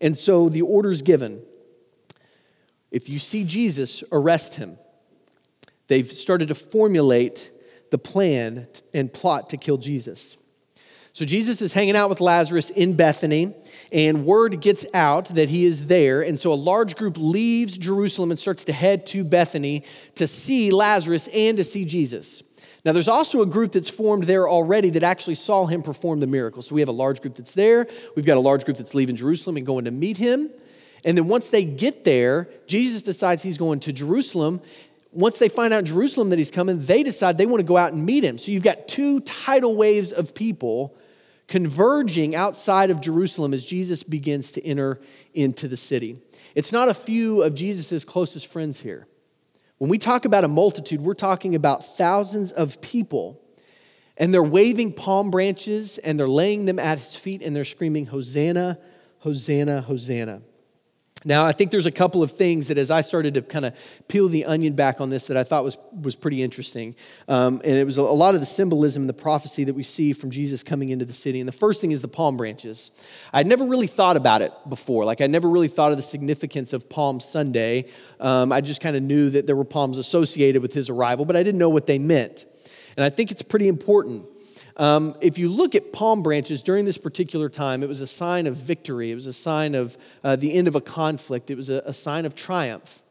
And 0.00 0.16
so 0.16 0.48
the 0.48 0.62
order's 0.62 1.02
given 1.02 1.42
if 2.90 3.08
you 3.08 3.18
see 3.18 3.44
Jesus, 3.44 4.02
arrest 4.10 4.54
him. 4.54 4.78
They've 5.88 6.10
started 6.10 6.48
to 6.48 6.54
formulate 6.54 7.50
the 7.90 7.98
plan 7.98 8.66
and 8.94 9.12
plot 9.12 9.50
to 9.50 9.56
kill 9.56 9.78
Jesus. 9.78 10.36
So 11.12 11.24
Jesus 11.24 11.60
is 11.62 11.72
hanging 11.72 11.96
out 11.96 12.08
with 12.08 12.20
Lazarus 12.20 12.70
in 12.70 12.94
Bethany, 12.94 13.54
and 13.90 14.24
word 14.24 14.60
gets 14.60 14.86
out 14.94 15.26
that 15.30 15.48
he 15.48 15.64
is 15.64 15.86
there. 15.86 16.22
And 16.22 16.38
so 16.38 16.52
a 16.52 16.54
large 16.54 16.94
group 16.96 17.16
leaves 17.18 17.76
Jerusalem 17.76 18.30
and 18.30 18.38
starts 18.38 18.64
to 18.64 18.72
head 18.72 19.04
to 19.06 19.24
Bethany 19.24 19.84
to 20.14 20.26
see 20.26 20.70
Lazarus 20.70 21.28
and 21.28 21.56
to 21.56 21.64
see 21.64 21.84
Jesus. 21.84 22.42
Now, 22.84 22.92
there's 22.92 23.08
also 23.08 23.42
a 23.42 23.46
group 23.46 23.72
that's 23.72 23.90
formed 23.90 24.24
there 24.24 24.48
already 24.48 24.90
that 24.90 25.02
actually 25.02 25.34
saw 25.34 25.66
him 25.66 25.82
perform 25.82 26.20
the 26.20 26.26
miracle. 26.26 26.62
So 26.62 26.74
we 26.74 26.80
have 26.80 26.88
a 26.88 26.92
large 26.92 27.20
group 27.20 27.34
that's 27.34 27.54
there. 27.54 27.86
We've 28.14 28.24
got 28.24 28.36
a 28.36 28.40
large 28.40 28.64
group 28.64 28.76
that's 28.76 28.94
leaving 28.94 29.16
Jerusalem 29.16 29.56
and 29.56 29.66
going 29.66 29.84
to 29.86 29.90
meet 29.90 30.16
him. 30.16 30.50
And 31.04 31.16
then 31.16 31.28
once 31.28 31.50
they 31.50 31.64
get 31.64 32.04
there, 32.04 32.48
Jesus 32.66 33.02
decides 33.02 33.42
he's 33.42 33.58
going 33.58 33.80
to 33.80 33.92
Jerusalem 33.92 34.60
once 35.12 35.38
they 35.38 35.48
find 35.48 35.72
out 35.72 35.80
in 35.80 35.84
Jerusalem 35.86 36.30
that 36.30 36.38
he's 36.38 36.50
coming, 36.50 36.78
they 36.78 37.02
decide 37.02 37.38
they 37.38 37.46
want 37.46 37.60
to 37.60 37.66
go 37.66 37.76
out 37.76 37.92
and 37.92 38.04
meet 38.04 38.24
him. 38.24 38.38
So 38.38 38.52
you've 38.52 38.62
got 38.62 38.88
two 38.88 39.20
tidal 39.20 39.74
waves 39.74 40.12
of 40.12 40.34
people 40.34 40.96
converging 41.46 42.34
outside 42.34 42.90
of 42.90 43.00
Jerusalem 43.00 43.54
as 43.54 43.64
Jesus 43.64 44.02
begins 44.02 44.52
to 44.52 44.64
enter 44.64 45.00
into 45.32 45.66
the 45.66 45.76
city. 45.76 46.20
It's 46.54 46.72
not 46.72 46.88
a 46.88 46.94
few 46.94 47.42
of 47.42 47.54
Jesus' 47.54 48.04
closest 48.04 48.46
friends 48.48 48.80
here. 48.80 49.06
When 49.78 49.90
we 49.90 49.98
talk 49.98 50.24
about 50.24 50.44
a 50.44 50.48
multitude, 50.48 51.00
we're 51.00 51.14
talking 51.14 51.54
about 51.54 51.84
thousands 51.84 52.50
of 52.50 52.80
people, 52.80 53.40
and 54.16 54.34
they're 54.34 54.42
waving 54.42 54.92
palm 54.94 55.30
branches 55.30 55.98
and 55.98 56.18
they're 56.18 56.28
laying 56.28 56.64
them 56.64 56.80
at 56.80 56.98
his 56.98 57.14
feet 57.14 57.40
and 57.40 57.54
they're 57.54 57.64
screaming, 57.64 58.06
Hosanna, 58.06 58.78
Hosanna, 59.20 59.80
Hosanna. 59.82 60.42
Now, 61.24 61.44
I 61.44 61.52
think 61.52 61.72
there's 61.72 61.86
a 61.86 61.90
couple 61.90 62.22
of 62.22 62.30
things 62.30 62.68
that 62.68 62.78
as 62.78 62.92
I 62.92 63.00
started 63.00 63.34
to 63.34 63.42
kind 63.42 63.64
of 63.64 63.74
peel 64.06 64.28
the 64.28 64.44
onion 64.44 64.74
back 64.74 65.00
on 65.00 65.10
this 65.10 65.26
that 65.26 65.36
I 65.36 65.42
thought 65.42 65.64
was, 65.64 65.76
was 66.00 66.14
pretty 66.14 66.42
interesting. 66.42 66.94
Um, 67.26 67.60
and 67.64 67.74
it 67.74 67.84
was 67.84 67.96
a, 67.96 68.02
lot 68.02 68.34
of 68.34 68.40
the 68.40 68.46
symbolism 68.46 69.02
and 69.02 69.08
the 69.08 69.14
prophecy 69.14 69.64
that 69.64 69.74
we 69.74 69.82
see 69.82 70.12
from 70.12 70.30
Jesus 70.30 70.62
coming 70.62 70.90
into 70.90 71.04
the 71.04 71.12
city. 71.12 71.40
And 71.40 71.48
the 71.48 71.52
first 71.52 71.80
thing 71.80 71.90
is 71.90 72.02
the 72.02 72.08
palm 72.08 72.36
branches. 72.36 72.92
I'd 73.32 73.48
never 73.48 73.64
really 73.64 73.88
thought 73.88 74.16
about 74.16 74.42
it 74.42 74.52
before. 74.68 75.04
Like, 75.04 75.20
I 75.20 75.26
never 75.26 75.48
really 75.48 75.68
thought 75.68 75.90
of 75.90 75.96
the 75.96 76.04
significance 76.04 76.72
of 76.72 76.88
Palm 76.88 77.18
Sunday. 77.18 77.86
Um, 78.20 78.52
I 78.52 78.60
just 78.60 78.80
kind 78.80 78.94
of 78.94 79.02
knew 79.02 79.28
that 79.30 79.46
there 79.46 79.56
were 79.56 79.64
palms 79.64 79.98
associated 79.98 80.62
with 80.62 80.72
his 80.72 80.88
arrival, 80.88 81.24
but 81.24 81.34
I 81.34 81.42
didn't 81.42 81.58
know 81.58 81.68
what 81.68 81.86
they 81.86 81.98
meant. 81.98 82.44
And 82.96 83.04
I 83.04 83.10
think 83.10 83.32
it's 83.32 83.42
pretty 83.42 83.66
important. 83.66 84.24
Um, 84.78 85.16
if 85.20 85.38
you 85.38 85.48
look 85.48 85.74
at 85.74 85.92
palm 85.92 86.22
branches 86.22 86.62
during 86.62 86.84
this 86.84 86.98
particular 86.98 87.48
time, 87.48 87.82
it 87.82 87.88
was 87.88 88.00
a 88.00 88.06
sign 88.06 88.46
of 88.46 88.56
victory. 88.56 89.10
It 89.10 89.16
was 89.16 89.26
a 89.26 89.32
sign 89.32 89.74
of 89.74 89.98
uh, 90.22 90.36
the 90.36 90.54
end 90.54 90.68
of 90.68 90.76
a 90.76 90.80
conflict. 90.80 91.50
It 91.50 91.56
was 91.56 91.68
a, 91.68 91.82
a 91.84 91.92
sign 91.92 92.24
of 92.24 92.34
triumph. 92.34 93.02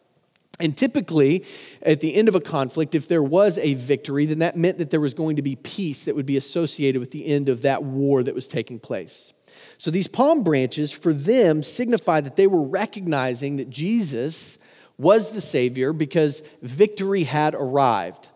And 0.59 0.75
typically, 0.75 1.45
at 1.83 1.99
the 2.01 2.15
end 2.15 2.27
of 2.27 2.35
a 2.35 2.41
conflict, 2.41 2.95
if 2.95 3.07
there 3.07 3.21
was 3.21 3.59
a 3.59 3.75
victory, 3.75 4.25
then 4.25 4.39
that 4.39 4.55
meant 4.55 4.79
that 4.79 4.89
there 4.89 5.01
was 5.01 5.13
going 5.13 5.35
to 5.35 5.43
be 5.43 5.55
peace 5.55 6.05
that 6.05 6.15
would 6.15 6.25
be 6.25 6.37
associated 6.37 6.99
with 6.99 7.11
the 7.11 7.27
end 7.27 7.47
of 7.47 7.61
that 7.61 7.83
war 7.83 8.23
that 8.23 8.33
was 8.33 8.47
taking 8.47 8.79
place. 8.79 9.33
So 9.77 9.91
these 9.91 10.07
palm 10.07 10.43
branches, 10.43 10.91
for 10.91 11.13
them, 11.13 11.61
signified 11.61 12.23
that 12.23 12.37
they 12.37 12.47
were 12.47 12.63
recognizing 12.63 13.57
that 13.57 13.69
Jesus 13.69 14.57
was 14.97 15.31
the 15.31 15.41
Savior 15.41 15.93
because 15.93 16.41
victory 16.63 17.23
had 17.23 17.53
arrived 17.53 18.29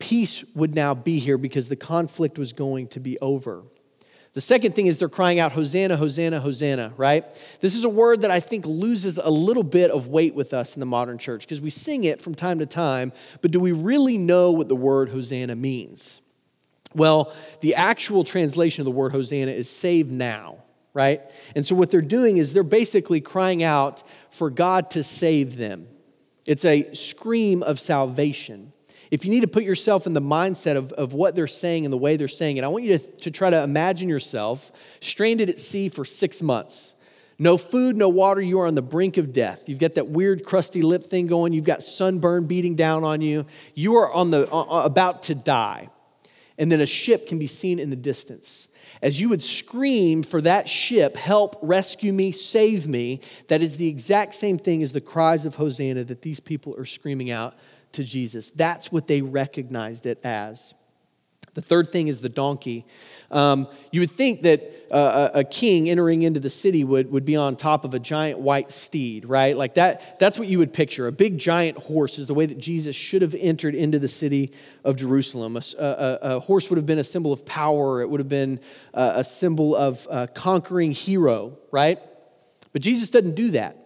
peace 0.00 0.44
would 0.56 0.74
now 0.74 0.94
be 0.94 1.20
here 1.20 1.38
because 1.38 1.68
the 1.68 1.76
conflict 1.76 2.38
was 2.38 2.52
going 2.52 2.88
to 2.88 2.98
be 2.98 3.16
over. 3.20 3.62
The 4.32 4.40
second 4.40 4.74
thing 4.76 4.86
is 4.86 4.98
they're 4.98 5.08
crying 5.08 5.40
out, 5.40 5.52
Hosanna, 5.52 5.96
Hosanna, 5.96 6.40
Hosanna, 6.40 6.92
right? 6.96 7.24
This 7.60 7.74
is 7.76 7.84
a 7.84 7.88
word 7.88 8.22
that 8.22 8.30
I 8.30 8.38
think 8.38 8.64
loses 8.64 9.18
a 9.18 9.30
little 9.30 9.64
bit 9.64 9.90
of 9.90 10.06
weight 10.06 10.34
with 10.34 10.54
us 10.54 10.76
in 10.76 10.80
the 10.80 10.86
modern 10.86 11.18
church 11.18 11.42
because 11.42 11.60
we 11.60 11.70
sing 11.70 12.04
it 12.04 12.20
from 12.20 12.34
time 12.34 12.60
to 12.60 12.66
time, 12.66 13.12
but 13.42 13.50
do 13.50 13.58
we 13.58 13.72
really 13.72 14.18
know 14.18 14.52
what 14.52 14.68
the 14.68 14.76
word 14.76 15.08
Hosanna 15.08 15.56
means? 15.56 16.22
Well, 16.94 17.32
the 17.60 17.74
actual 17.74 18.22
translation 18.22 18.82
of 18.82 18.84
the 18.84 18.92
word 18.92 19.12
Hosanna 19.12 19.50
is 19.50 19.68
save 19.68 20.12
now, 20.12 20.58
right? 20.94 21.22
And 21.56 21.66
so 21.66 21.74
what 21.74 21.90
they're 21.90 22.00
doing 22.00 22.36
is 22.36 22.52
they're 22.52 22.62
basically 22.62 23.20
crying 23.20 23.64
out 23.64 24.04
for 24.30 24.48
God 24.48 24.90
to 24.90 25.02
save 25.02 25.56
them. 25.56 25.88
It's 26.46 26.64
a 26.64 26.92
scream 26.94 27.64
of 27.64 27.80
salvation. 27.80 28.72
If 29.10 29.24
you 29.24 29.30
need 29.30 29.40
to 29.40 29.48
put 29.48 29.64
yourself 29.64 30.06
in 30.06 30.12
the 30.12 30.22
mindset 30.22 30.76
of, 30.76 30.92
of 30.92 31.12
what 31.12 31.34
they're 31.34 31.48
saying 31.48 31.84
and 31.84 31.92
the 31.92 31.98
way 31.98 32.16
they're 32.16 32.28
saying 32.28 32.58
it, 32.58 32.64
I 32.64 32.68
want 32.68 32.84
you 32.84 32.96
to, 32.96 33.04
to 33.22 33.30
try 33.30 33.50
to 33.50 33.62
imagine 33.62 34.08
yourself 34.08 34.70
stranded 35.00 35.50
at 35.50 35.58
sea 35.58 35.88
for 35.88 36.04
six 36.04 36.40
months. 36.40 36.94
No 37.36 37.56
food, 37.56 37.96
no 37.96 38.08
water, 38.08 38.40
you 38.40 38.60
are 38.60 38.66
on 38.66 38.74
the 38.74 38.82
brink 38.82 39.16
of 39.16 39.32
death. 39.32 39.62
You've 39.66 39.78
got 39.78 39.94
that 39.94 40.08
weird 40.08 40.44
crusty 40.44 40.82
lip 40.82 41.02
thing 41.02 41.26
going, 41.26 41.52
you've 41.52 41.64
got 41.64 41.82
sunburn 41.82 42.46
beating 42.46 42.76
down 42.76 43.02
on 43.02 43.20
you. 43.20 43.46
You 43.74 43.96
are 43.96 44.12
on 44.12 44.30
the, 44.30 44.48
uh, 44.52 44.84
about 44.84 45.24
to 45.24 45.34
die. 45.34 45.88
And 46.58 46.70
then 46.70 46.82
a 46.82 46.86
ship 46.86 47.26
can 47.26 47.38
be 47.38 47.46
seen 47.46 47.78
in 47.78 47.88
the 47.88 47.96
distance. 47.96 48.68
As 49.00 49.18
you 49.18 49.30
would 49.30 49.42
scream 49.42 50.22
for 50.22 50.42
that 50.42 50.68
ship, 50.68 51.16
help, 51.16 51.58
rescue 51.62 52.12
me, 52.12 52.30
save 52.30 52.86
me, 52.86 53.22
that 53.48 53.62
is 53.62 53.78
the 53.78 53.88
exact 53.88 54.34
same 54.34 54.58
thing 54.58 54.82
as 54.82 54.92
the 54.92 55.00
cries 55.00 55.46
of 55.46 55.54
Hosanna 55.54 56.04
that 56.04 56.20
these 56.20 56.38
people 56.38 56.76
are 56.76 56.84
screaming 56.84 57.30
out 57.30 57.54
to 57.92 58.04
Jesus. 58.04 58.50
That's 58.50 58.90
what 58.92 59.06
they 59.06 59.22
recognized 59.22 60.06
it 60.06 60.20
as. 60.24 60.74
The 61.54 61.62
third 61.62 61.88
thing 61.88 62.08
is 62.08 62.20
the 62.20 62.28
donkey. 62.28 62.86
Um, 63.30 63.66
you 63.90 64.00
would 64.00 64.10
think 64.10 64.42
that 64.42 64.72
uh, 64.90 65.30
a 65.34 65.44
king 65.44 65.90
entering 65.90 66.22
into 66.22 66.40
the 66.40 66.50
city 66.50 66.84
would, 66.84 67.10
would 67.10 67.24
be 67.24 67.36
on 67.36 67.56
top 67.56 67.84
of 67.84 67.92
a 67.94 67.98
giant 67.98 68.38
white 68.38 68.70
steed, 68.70 69.24
right? 69.24 69.56
Like 69.56 69.74
that, 69.74 70.18
that's 70.18 70.38
what 70.38 70.48
you 70.48 70.58
would 70.58 70.72
picture. 70.72 71.06
A 71.06 71.12
big 71.12 71.38
giant 71.38 71.78
horse 71.78 72.18
is 72.18 72.26
the 72.26 72.34
way 72.34 72.46
that 72.46 72.58
Jesus 72.58 72.94
should 72.94 73.22
have 73.22 73.34
entered 73.34 73.74
into 73.74 73.98
the 73.98 74.08
city 74.08 74.52
of 74.84 74.96
Jerusalem. 74.96 75.56
A, 75.56 75.62
a, 75.78 76.18
a 76.22 76.40
horse 76.40 76.70
would 76.70 76.76
have 76.76 76.86
been 76.86 76.98
a 76.98 77.04
symbol 77.04 77.32
of 77.32 77.44
power, 77.44 78.00
it 78.00 78.08
would 78.08 78.20
have 78.20 78.28
been 78.28 78.60
a, 78.94 79.14
a 79.16 79.24
symbol 79.24 79.74
of 79.74 80.06
a 80.10 80.28
conquering 80.28 80.92
hero, 80.92 81.58
right? 81.72 81.98
But 82.72 82.82
Jesus 82.82 83.10
doesn't 83.10 83.34
do 83.34 83.50
that. 83.52 83.76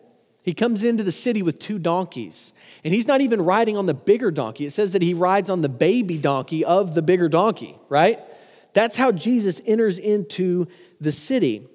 He 0.45 0.53
comes 0.53 0.85
into 0.85 1.03
the 1.03 1.11
city 1.11 1.43
with 1.43 1.59
two 1.59 1.79
donkeys, 1.79 2.53
and 2.85 2.93
he's 2.93 3.09
not 3.09 3.23
even 3.23 3.41
riding 3.41 3.79
on 3.79 3.87
the 3.87 3.95
bigger 3.95 4.31
donkey. 4.31 4.67
It 4.67 4.73
says 4.73 4.93
that 4.93 5.01
he 5.01 5.15
rides 5.15 5.49
on 5.49 5.63
the 5.63 5.71
baby 5.71 6.19
donkey 6.19 6.65
of 6.65 6.95
the 6.95 7.01
bigger 7.01 7.31
donkey, 7.31 7.79
right? 7.89 8.21
That's 8.75 8.97
how 8.97 9.11
Jesus 9.11 9.63
enters 9.65 9.99
into 9.99 10.67
the 11.01 11.13
city. 11.13 11.67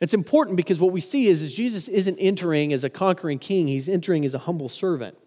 It's 0.00 0.14
important 0.14 0.56
because 0.56 0.80
what 0.80 0.92
we 0.92 1.00
see 1.00 1.26
is, 1.26 1.42
is 1.42 1.54
Jesus 1.54 1.88
isn't 1.88 2.16
entering 2.18 2.72
as 2.72 2.84
a 2.84 2.90
conquering 2.90 3.38
king, 3.38 3.66
he's 3.66 3.88
entering 3.88 4.24
as 4.24 4.32
a 4.32 4.38
humble 4.38 4.70
servant. 4.70 5.18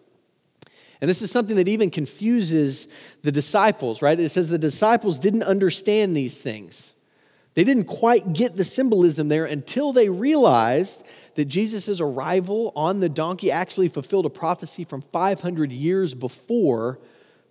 And 1.00 1.08
this 1.08 1.22
is 1.22 1.30
something 1.30 1.56
that 1.56 1.68
even 1.68 1.90
confuses 1.90 2.88
the 3.22 3.30
disciples, 3.32 4.02
right? 4.02 4.18
It 4.18 4.30
says 4.30 4.48
the 4.48 4.58
disciples 4.58 5.18
didn't 5.18 5.42
understand 5.44 6.16
these 6.16 6.42
things. 6.42 6.94
They 7.54 7.64
didn't 7.64 7.84
quite 7.84 8.32
get 8.32 8.56
the 8.56 8.64
symbolism 8.64 9.28
there 9.28 9.44
until 9.44 9.92
they 9.92 10.08
realized 10.08 11.06
that 11.34 11.46
Jesus' 11.46 12.00
arrival 12.00 12.72
on 12.76 13.00
the 13.00 13.08
donkey 13.08 13.50
actually 13.50 13.88
fulfilled 13.88 14.26
a 14.26 14.30
prophecy 14.30 14.84
from 14.84 15.02
500 15.02 15.72
years 15.72 16.14
before 16.14 17.00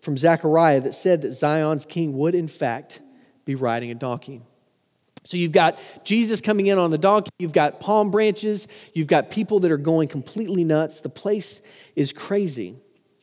from 0.02 0.18
Zechariah 0.18 0.82
that 0.82 0.94
said 0.94 1.22
that 1.22 1.34
Zion's 1.34 1.86
king 1.86 2.14
would, 2.18 2.36
in 2.36 2.48
fact, 2.48 3.02
be 3.46 3.56
riding 3.56 3.92
a 3.92 3.96
donkey. 3.96 4.42
So 5.24 5.38
you've 5.38 5.52
got 5.52 5.78
Jesus 6.04 6.42
coming 6.42 6.68
in 6.68 6.80
on 6.80 6.90
the 6.90 6.98
donkey, 6.98 7.30
you've 7.38 7.54
got 7.54 7.80
palm 7.80 8.10
branches, 8.10 8.68
you've 8.94 9.08
got 9.08 9.30
people 9.30 9.60
that 9.60 9.72
are 9.72 9.78
going 9.78 10.08
completely 10.08 10.64
nuts. 10.64 11.02
The 11.02 11.10
place 11.10 11.62
is 11.96 12.12
crazy. 12.12 12.76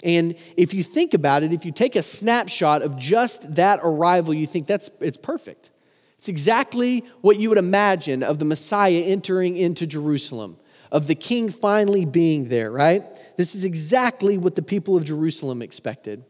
And 0.05 0.37
if 0.57 0.75
you 0.75 0.85
think 0.85 1.13
about 1.13 1.43
it, 1.43 1.53
if 1.53 1.65
you 1.65 1.73
take 1.73 1.97
a 1.97 2.03
snapshot 2.03 2.83
of 2.83 2.97
just 2.97 3.57
that 3.57 3.81
arrival, 3.83 4.33
you 4.33 4.47
think 4.47 4.69
that's 4.69 4.91
it's 5.01 5.17
perfect. 5.17 5.73
It's 6.19 6.29
exactly 6.29 7.05
what 7.21 7.39
you 7.39 7.49
would 7.49 7.59
imagine 7.59 8.23
of 8.23 8.39
the 8.39 8.45
Messiah 8.45 9.03
entering 9.05 9.57
into 9.57 9.87
Jerusalem, 9.87 10.59
of 10.91 11.07
the 11.07 11.15
king 11.15 11.51
finally 11.51 12.05
being 12.05 12.49
there, 12.49 12.71
right? 12.71 13.03
This 13.37 13.55
is 13.55 13.65
exactly 13.65 14.37
what 14.37 14.57
the 14.57 14.63
people 14.63 14.97
of 14.97 15.05
Jerusalem 15.05 15.63
expected. 15.63 16.25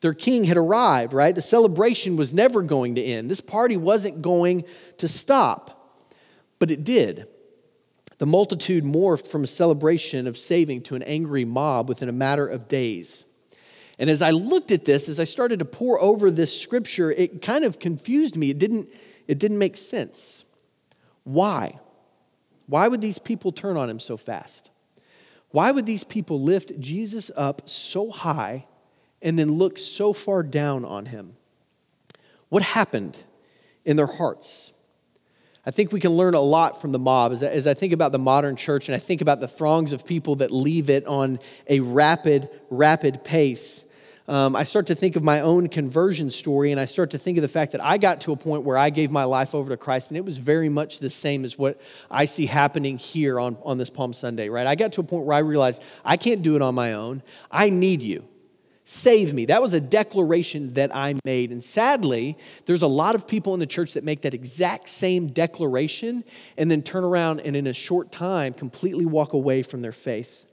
Their 0.00 0.14
king 0.14 0.44
had 0.44 0.56
arrived, 0.56 1.12
right? 1.12 1.34
The 1.34 1.42
celebration 1.42 2.16
was 2.16 2.34
never 2.34 2.62
going 2.62 2.96
to 2.96 3.02
end. 3.02 3.30
This 3.30 3.40
party 3.40 3.76
wasn't 3.76 4.22
going 4.22 4.64
to 4.98 5.08
stop, 5.08 6.04
but 6.58 6.70
it 6.70 6.84
did. 6.84 7.26
The 8.18 8.26
multitude 8.26 8.84
morphed 8.84 9.26
from 9.26 9.42
a 9.42 9.48
celebration 9.48 10.28
of 10.28 10.38
saving 10.38 10.82
to 10.82 10.94
an 10.94 11.02
angry 11.02 11.44
mob 11.44 11.88
within 11.88 12.08
a 12.08 12.12
matter 12.12 12.46
of 12.46 12.68
days. 12.68 13.24
And 13.98 14.08
as 14.08 14.22
I 14.22 14.30
looked 14.30 14.70
at 14.70 14.84
this, 14.84 15.08
as 15.08 15.18
I 15.18 15.24
started 15.24 15.58
to 15.58 15.64
pour 15.64 16.00
over 16.00 16.30
this 16.30 16.60
scripture, 16.60 17.10
it 17.10 17.42
kind 17.42 17.64
of 17.64 17.78
confused 17.78 18.36
me. 18.36 18.50
It 18.50 18.58
didn't, 18.58 18.88
it 19.28 19.38
didn't 19.38 19.58
make 19.58 19.76
sense. 19.76 20.44
Why? 21.24 21.78
Why 22.66 22.88
would 22.88 23.00
these 23.00 23.18
people 23.18 23.52
turn 23.52 23.76
on 23.76 23.90
him 23.90 24.00
so 24.00 24.16
fast? 24.16 24.70
Why 25.50 25.70
would 25.70 25.86
these 25.86 26.04
people 26.04 26.40
lift 26.40 26.78
Jesus 26.80 27.30
up 27.36 27.68
so 27.68 28.10
high 28.10 28.66
and 29.20 29.38
then 29.38 29.52
look 29.52 29.78
so 29.78 30.12
far 30.12 30.42
down 30.42 30.84
on 30.84 31.06
him? 31.06 31.36
What 32.48 32.62
happened 32.62 33.22
in 33.84 33.96
their 33.96 34.06
hearts? 34.06 34.72
I 35.64 35.70
think 35.70 35.92
we 35.92 36.00
can 36.00 36.12
learn 36.12 36.34
a 36.34 36.40
lot 36.40 36.80
from 36.80 36.92
the 36.92 36.98
mob 36.98 37.32
as 37.32 37.66
I, 37.66 37.74
think 37.74 37.92
about 37.92 38.10
the 38.10 38.18
modern 38.18 38.56
church 38.56 38.88
and 38.88 38.96
I 38.96 38.98
think 38.98 39.20
about 39.20 39.40
the 39.40 39.46
throngs 39.46 39.92
of 39.92 40.04
people 40.04 40.36
that 40.36 40.50
leave 40.50 40.90
it 40.90 41.06
on 41.06 41.38
a 41.68 41.80
rapid, 41.80 42.50
rapid 42.68 43.22
pace 43.22 43.84
um, 44.32 44.56
I 44.56 44.64
start 44.64 44.86
to 44.86 44.94
think 44.94 45.16
of 45.16 45.22
my 45.22 45.40
own 45.40 45.68
conversion 45.68 46.30
story 46.30 46.72
and 46.72 46.80
I 46.80 46.86
start 46.86 47.10
to 47.10 47.18
think 47.18 47.36
of 47.36 47.42
the 47.42 47.48
fact 47.48 47.72
that 47.72 47.84
I 47.84 47.98
got 47.98 48.22
to 48.22 48.32
a 48.32 48.36
point 48.36 48.64
where 48.64 48.78
I 48.78 48.88
gave 48.88 49.10
my 49.10 49.24
life 49.24 49.54
over 49.54 49.68
to 49.68 49.76
Christ 49.76 50.08
and 50.08 50.16
it 50.16 50.24
was 50.24 50.38
very 50.38 50.70
much 50.70 51.00
the 51.00 51.10
same 51.10 51.44
as 51.44 51.58
what 51.58 51.78
I 52.10 52.24
see 52.24 52.46
happening 52.46 52.96
here 52.96 53.38
on, 53.38 53.58
on 53.62 53.76
this 53.76 53.90
Palm 53.90 54.14
Sunday, 54.14 54.48
right? 54.48 54.66
I 54.66 54.74
got 54.74 54.92
to 54.92 55.02
a 55.02 55.04
point 55.04 55.26
where 55.26 55.36
I 55.36 55.40
realized 55.40 55.82
I 56.02 56.16
can't 56.16 56.40
do 56.40 56.56
it 56.56 56.62
on 56.62 56.74
my 56.74 56.94
own. 56.94 57.22
I 57.50 57.68
need 57.68 58.00
you. 58.00 58.26
Save 58.84 59.34
me. 59.34 59.44
That 59.44 59.60
was 59.60 59.74
a 59.74 59.80
declaration 59.80 60.72
that 60.74 60.96
I 60.96 61.14
made. 61.26 61.50
And 61.50 61.62
sadly, 61.62 62.38
there's 62.64 62.80
a 62.80 62.88
lot 62.88 63.14
of 63.14 63.28
people 63.28 63.52
in 63.52 63.60
the 63.60 63.66
church 63.66 63.92
that 63.92 64.02
make 64.02 64.22
that 64.22 64.32
exact 64.32 64.88
same 64.88 65.26
declaration 65.26 66.24
and 66.56 66.70
then 66.70 66.80
turn 66.80 67.04
around 67.04 67.40
and 67.40 67.54
in 67.54 67.66
a 67.66 67.74
short 67.74 68.10
time 68.10 68.54
completely 68.54 69.04
walk 69.04 69.34
away 69.34 69.62
from 69.62 69.82
their 69.82 69.92
faith. 69.92 70.46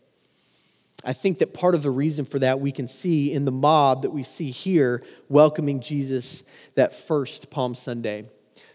I 1.05 1.13
think 1.13 1.39
that 1.39 1.53
part 1.53 1.75
of 1.75 1.83
the 1.83 1.91
reason 1.91 2.25
for 2.25 2.39
that 2.39 2.59
we 2.59 2.71
can 2.71 2.87
see 2.87 3.31
in 3.31 3.45
the 3.45 3.51
mob 3.51 4.01
that 4.01 4.11
we 4.11 4.23
see 4.23 4.51
here 4.51 5.01
welcoming 5.29 5.79
Jesus 5.79 6.43
that 6.75 6.93
first 6.93 7.49
Palm 7.49 7.73
Sunday. 7.73 8.25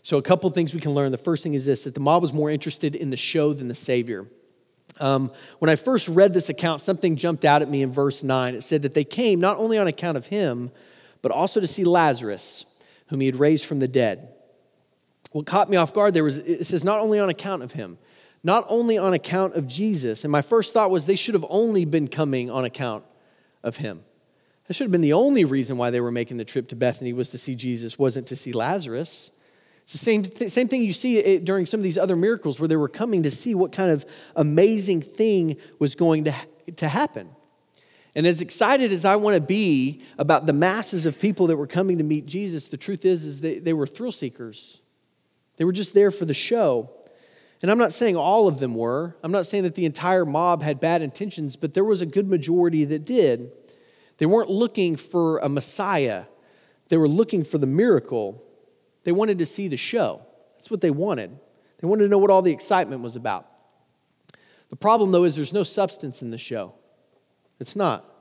So, 0.02 0.16
a 0.16 0.22
couple 0.22 0.48
things 0.50 0.74
we 0.74 0.80
can 0.80 0.92
learn. 0.92 1.12
The 1.12 1.18
first 1.18 1.42
thing 1.42 1.54
is 1.54 1.66
this 1.66 1.84
that 1.84 1.94
the 1.94 2.00
mob 2.00 2.22
was 2.22 2.32
more 2.32 2.50
interested 2.50 2.94
in 2.94 3.10
the 3.10 3.16
show 3.16 3.52
than 3.52 3.68
the 3.68 3.74
Savior. 3.74 4.26
Um, 5.00 5.32
when 5.58 5.70
I 5.70 5.76
first 5.76 6.08
read 6.08 6.32
this 6.32 6.48
account, 6.48 6.80
something 6.80 7.16
jumped 7.16 7.44
out 7.44 7.62
at 7.62 7.68
me 7.68 7.82
in 7.82 7.90
verse 7.90 8.22
9. 8.22 8.54
It 8.54 8.62
said 8.62 8.82
that 8.82 8.94
they 8.94 9.04
came 9.04 9.40
not 9.40 9.56
only 9.56 9.76
on 9.76 9.86
account 9.86 10.16
of 10.16 10.28
him, 10.28 10.70
but 11.20 11.32
also 11.32 11.60
to 11.60 11.66
see 11.66 11.84
Lazarus, 11.84 12.64
whom 13.08 13.20
he 13.20 13.26
had 13.26 13.36
raised 13.36 13.66
from 13.66 13.80
the 13.80 13.88
dead. 13.88 14.28
What 15.32 15.46
caught 15.46 15.68
me 15.68 15.76
off 15.76 15.92
guard 15.92 16.14
there 16.14 16.22
was 16.22 16.38
it 16.38 16.64
says 16.64 16.84
not 16.84 17.00
only 17.00 17.18
on 17.18 17.28
account 17.28 17.62
of 17.62 17.72
him, 17.72 17.98
not 18.44 18.66
only 18.68 18.98
on 18.98 19.14
account 19.14 19.54
of 19.54 19.66
Jesus. 19.66 20.22
And 20.22 20.30
my 20.30 20.42
first 20.42 20.72
thought 20.72 20.90
was 20.90 21.06
they 21.06 21.16
should 21.16 21.34
have 21.34 21.46
only 21.48 21.86
been 21.86 22.06
coming 22.06 22.50
on 22.50 22.64
account 22.64 23.04
of 23.62 23.78
him. 23.78 24.04
That 24.66 24.74
should 24.74 24.84
have 24.84 24.92
been 24.92 25.00
the 25.00 25.14
only 25.14 25.44
reason 25.44 25.78
why 25.78 25.90
they 25.90 26.00
were 26.00 26.10
making 26.10 26.36
the 26.36 26.44
trip 26.44 26.68
to 26.68 26.76
Bethany 26.76 27.12
was 27.12 27.30
to 27.30 27.38
see 27.38 27.54
Jesus, 27.54 27.98
wasn't 27.98 28.26
to 28.28 28.36
see 28.36 28.52
Lazarus. 28.52 29.32
It's 29.82 29.92
the 29.92 29.98
same, 29.98 30.22
th- 30.22 30.50
same 30.50 30.68
thing 30.68 30.82
you 30.82 30.92
see 30.92 31.38
during 31.38 31.66
some 31.66 31.80
of 31.80 31.84
these 31.84 31.98
other 31.98 32.16
miracles 32.16 32.60
where 32.60 32.68
they 32.68 32.76
were 32.76 32.88
coming 32.88 33.22
to 33.24 33.30
see 33.30 33.54
what 33.54 33.72
kind 33.72 33.90
of 33.90 34.06
amazing 34.36 35.02
thing 35.02 35.56
was 35.78 35.94
going 35.94 36.24
to, 36.24 36.32
ha- 36.32 36.46
to 36.76 36.88
happen. 36.88 37.28
And 38.16 38.26
as 38.26 38.40
excited 38.40 38.92
as 38.92 39.04
I 39.04 39.16
want 39.16 39.34
to 39.34 39.40
be 39.40 40.02
about 40.18 40.46
the 40.46 40.52
masses 40.52 41.04
of 41.04 41.18
people 41.18 41.46
that 41.48 41.56
were 41.56 41.66
coming 41.66 41.98
to 41.98 42.04
meet 42.04 42.26
Jesus, 42.26 42.68
the 42.68 42.76
truth 42.76 43.04
is, 43.04 43.24
is 43.24 43.40
they, 43.40 43.58
they 43.58 43.72
were 43.72 43.86
thrill 43.86 44.12
seekers. 44.12 44.80
They 45.56 45.64
were 45.64 45.72
just 45.72 45.94
there 45.94 46.10
for 46.10 46.24
the 46.24 46.34
show. 46.34 46.90
And 47.62 47.70
I'm 47.70 47.78
not 47.78 47.92
saying 47.92 48.16
all 48.16 48.46
of 48.46 48.58
them 48.58 48.75
were. 48.75 49.16
I'm 49.23 49.32
not 49.32 49.46
saying 49.46 49.62
that 49.64 49.75
the 49.75 49.84
entire 49.84 50.26
mob 50.26 50.62
had 50.62 50.80
bad 50.80 51.02
intentions, 51.02 51.56
but 51.56 51.75
there 51.75 51.84
was 51.84 52.00
a 52.00 52.06
good 52.06 52.28
majority 52.28 52.84
that 52.84 53.04
did. 53.04 53.50
They 54.18 54.26
weren't 54.26 54.50
looking 54.50 54.96
for 54.96 55.38
a 55.38 55.49
Messiah, 55.49 56.25
they 56.88 56.96
were 56.96 57.08
looking 57.08 57.44
for 57.44 57.58
the 57.58 57.66
miracle. 57.66 58.42
They 59.04 59.12
wanted 59.12 59.38
to 59.40 59.46
see 59.46 59.68
the 59.68 59.76
show. 59.76 60.23
That's 60.56 60.70
what 60.70 60.80
they 60.80 60.90
wanted. 60.90 61.38
They 61.78 61.87
wanted 61.87 62.04
to 62.04 62.08
know 62.08 62.16
what 62.16 62.30
all 62.30 62.40
the 62.40 62.52
excitement 62.52 63.02
was 63.02 63.16
about. 63.16 63.46
The 64.70 64.76
problem, 64.76 65.12
though, 65.12 65.25
is 65.25 65.37
there's 65.37 65.52
no 65.52 65.62
substance 65.62 66.22
in 66.22 66.31
the 66.31 66.38
show. 66.38 66.74
It's 67.61 67.76
not. 67.76 68.13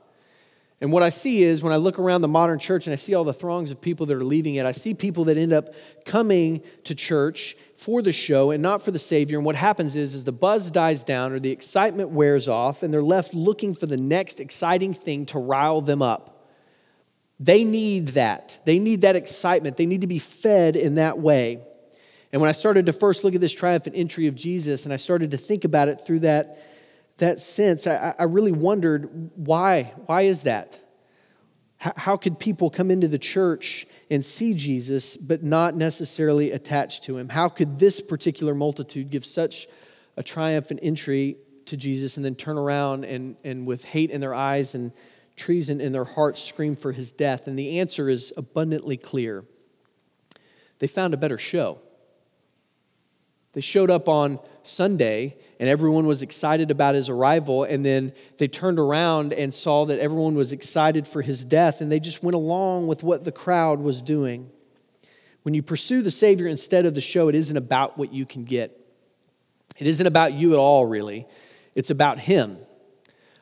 And 0.84 0.92
what 0.92 1.02
I 1.02 1.08
see 1.08 1.42
is 1.42 1.62
when 1.62 1.72
I 1.72 1.76
look 1.76 1.98
around 1.98 2.20
the 2.20 2.28
modern 2.28 2.58
church 2.58 2.86
and 2.86 2.92
I 2.92 2.96
see 2.96 3.14
all 3.14 3.24
the 3.24 3.32
throngs 3.32 3.70
of 3.70 3.80
people 3.80 4.04
that 4.04 4.14
are 4.18 4.22
leaving 4.22 4.56
it, 4.56 4.66
I 4.66 4.72
see 4.72 4.92
people 4.92 5.24
that 5.24 5.38
end 5.38 5.54
up 5.54 5.70
coming 6.04 6.60
to 6.84 6.94
church 6.94 7.56
for 7.74 8.02
the 8.02 8.12
show 8.12 8.50
and 8.50 8.62
not 8.62 8.82
for 8.82 8.90
the 8.90 8.98
Savior. 8.98 9.38
And 9.38 9.46
what 9.46 9.54
happens 9.54 9.96
is, 9.96 10.14
is 10.14 10.24
the 10.24 10.32
buzz 10.32 10.70
dies 10.70 11.02
down 11.02 11.32
or 11.32 11.38
the 11.38 11.52
excitement 11.52 12.10
wears 12.10 12.48
off, 12.48 12.82
and 12.82 12.92
they're 12.92 13.00
left 13.00 13.32
looking 13.32 13.74
for 13.74 13.86
the 13.86 13.96
next 13.96 14.40
exciting 14.40 14.92
thing 14.92 15.24
to 15.24 15.38
rile 15.38 15.80
them 15.80 16.02
up. 16.02 16.50
They 17.40 17.64
need 17.64 18.08
that. 18.08 18.58
They 18.66 18.78
need 18.78 19.00
that 19.00 19.16
excitement. 19.16 19.78
They 19.78 19.86
need 19.86 20.02
to 20.02 20.06
be 20.06 20.18
fed 20.18 20.76
in 20.76 20.96
that 20.96 21.18
way. 21.18 21.62
And 22.30 22.42
when 22.42 22.50
I 22.50 22.52
started 22.52 22.84
to 22.84 22.92
first 22.92 23.24
look 23.24 23.34
at 23.34 23.40
this 23.40 23.54
triumphant 23.54 23.96
entry 23.96 24.26
of 24.26 24.34
Jesus 24.34 24.84
and 24.84 24.92
I 24.92 24.96
started 24.96 25.30
to 25.30 25.38
think 25.38 25.64
about 25.64 25.88
it 25.88 26.02
through 26.06 26.18
that 26.18 26.58
that 27.18 27.40
sense, 27.40 27.86
I, 27.86 28.14
I 28.18 28.24
really 28.24 28.52
wondered 28.52 29.30
why? 29.36 29.92
Why 30.06 30.22
is 30.22 30.42
that? 30.42 30.80
How, 31.76 31.92
how 31.96 32.16
could 32.16 32.38
people 32.38 32.70
come 32.70 32.90
into 32.90 33.08
the 33.08 33.18
church 33.18 33.86
and 34.10 34.24
see 34.24 34.54
Jesus 34.54 35.16
but 35.16 35.42
not 35.42 35.76
necessarily 35.76 36.50
attached 36.50 37.04
to 37.04 37.18
him? 37.18 37.28
How 37.28 37.48
could 37.48 37.78
this 37.78 38.00
particular 38.00 38.54
multitude 38.54 39.10
give 39.10 39.24
such 39.24 39.66
a 40.16 40.22
triumphant 40.22 40.80
entry 40.82 41.36
to 41.66 41.76
Jesus 41.76 42.16
and 42.16 42.24
then 42.24 42.34
turn 42.34 42.58
around 42.58 43.04
and, 43.04 43.36
and 43.44 43.66
with 43.66 43.84
hate 43.84 44.10
in 44.10 44.20
their 44.20 44.34
eyes 44.34 44.74
and 44.74 44.92
treason 45.36 45.80
in 45.80 45.92
their 45.92 46.04
hearts 46.04 46.42
scream 46.42 46.74
for 46.74 46.92
his 46.92 47.12
death? 47.12 47.46
And 47.46 47.58
the 47.58 47.80
answer 47.80 48.08
is 48.08 48.32
abundantly 48.36 48.96
clear. 48.96 49.44
They 50.78 50.86
found 50.86 51.14
a 51.14 51.16
better 51.16 51.38
show. 51.38 51.80
They 53.52 53.60
showed 53.60 53.90
up 53.90 54.08
on 54.08 54.40
Sunday 54.66 55.36
and 55.60 55.68
everyone 55.68 56.06
was 56.06 56.22
excited 56.22 56.70
about 56.70 56.94
his 56.94 57.08
arrival. 57.08 57.64
And 57.64 57.84
then 57.84 58.12
they 58.38 58.48
turned 58.48 58.78
around 58.78 59.32
and 59.32 59.52
saw 59.52 59.84
that 59.86 59.98
everyone 59.98 60.34
was 60.34 60.52
excited 60.52 61.06
for 61.06 61.22
his 61.22 61.44
death 61.44 61.80
and 61.80 61.90
they 61.90 62.00
just 62.00 62.22
went 62.22 62.34
along 62.34 62.86
with 62.86 63.02
what 63.02 63.24
the 63.24 63.32
crowd 63.32 63.80
was 63.80 64.02
doing. 64.02 64.50
When 65.42 65.54
you 65.54 65.62
pursue 65.62 66.02
the 66.02 66.10
Savior 66.10 66.46
instead 66.46 66.86
of 66.86 66.94
the 66.94 67.00
show, 67.00 67.28
it 67.28 67.34
isn't 67.34 67.56
about 67.56 67.98
what 67.98 68.12
you 68.12 68.24
can 68.24 68.44
get. 68.44 68.80
It 69.76 69.86
isn't 69.86 70.06
about 70.06 70.32
you 70.32 70.52
at 70.52 70.58
all, 70.58 70.86
really. 70.86 71.26
It's 71.74 71.90
about 71.90 72.18
Him. 72.20 72.58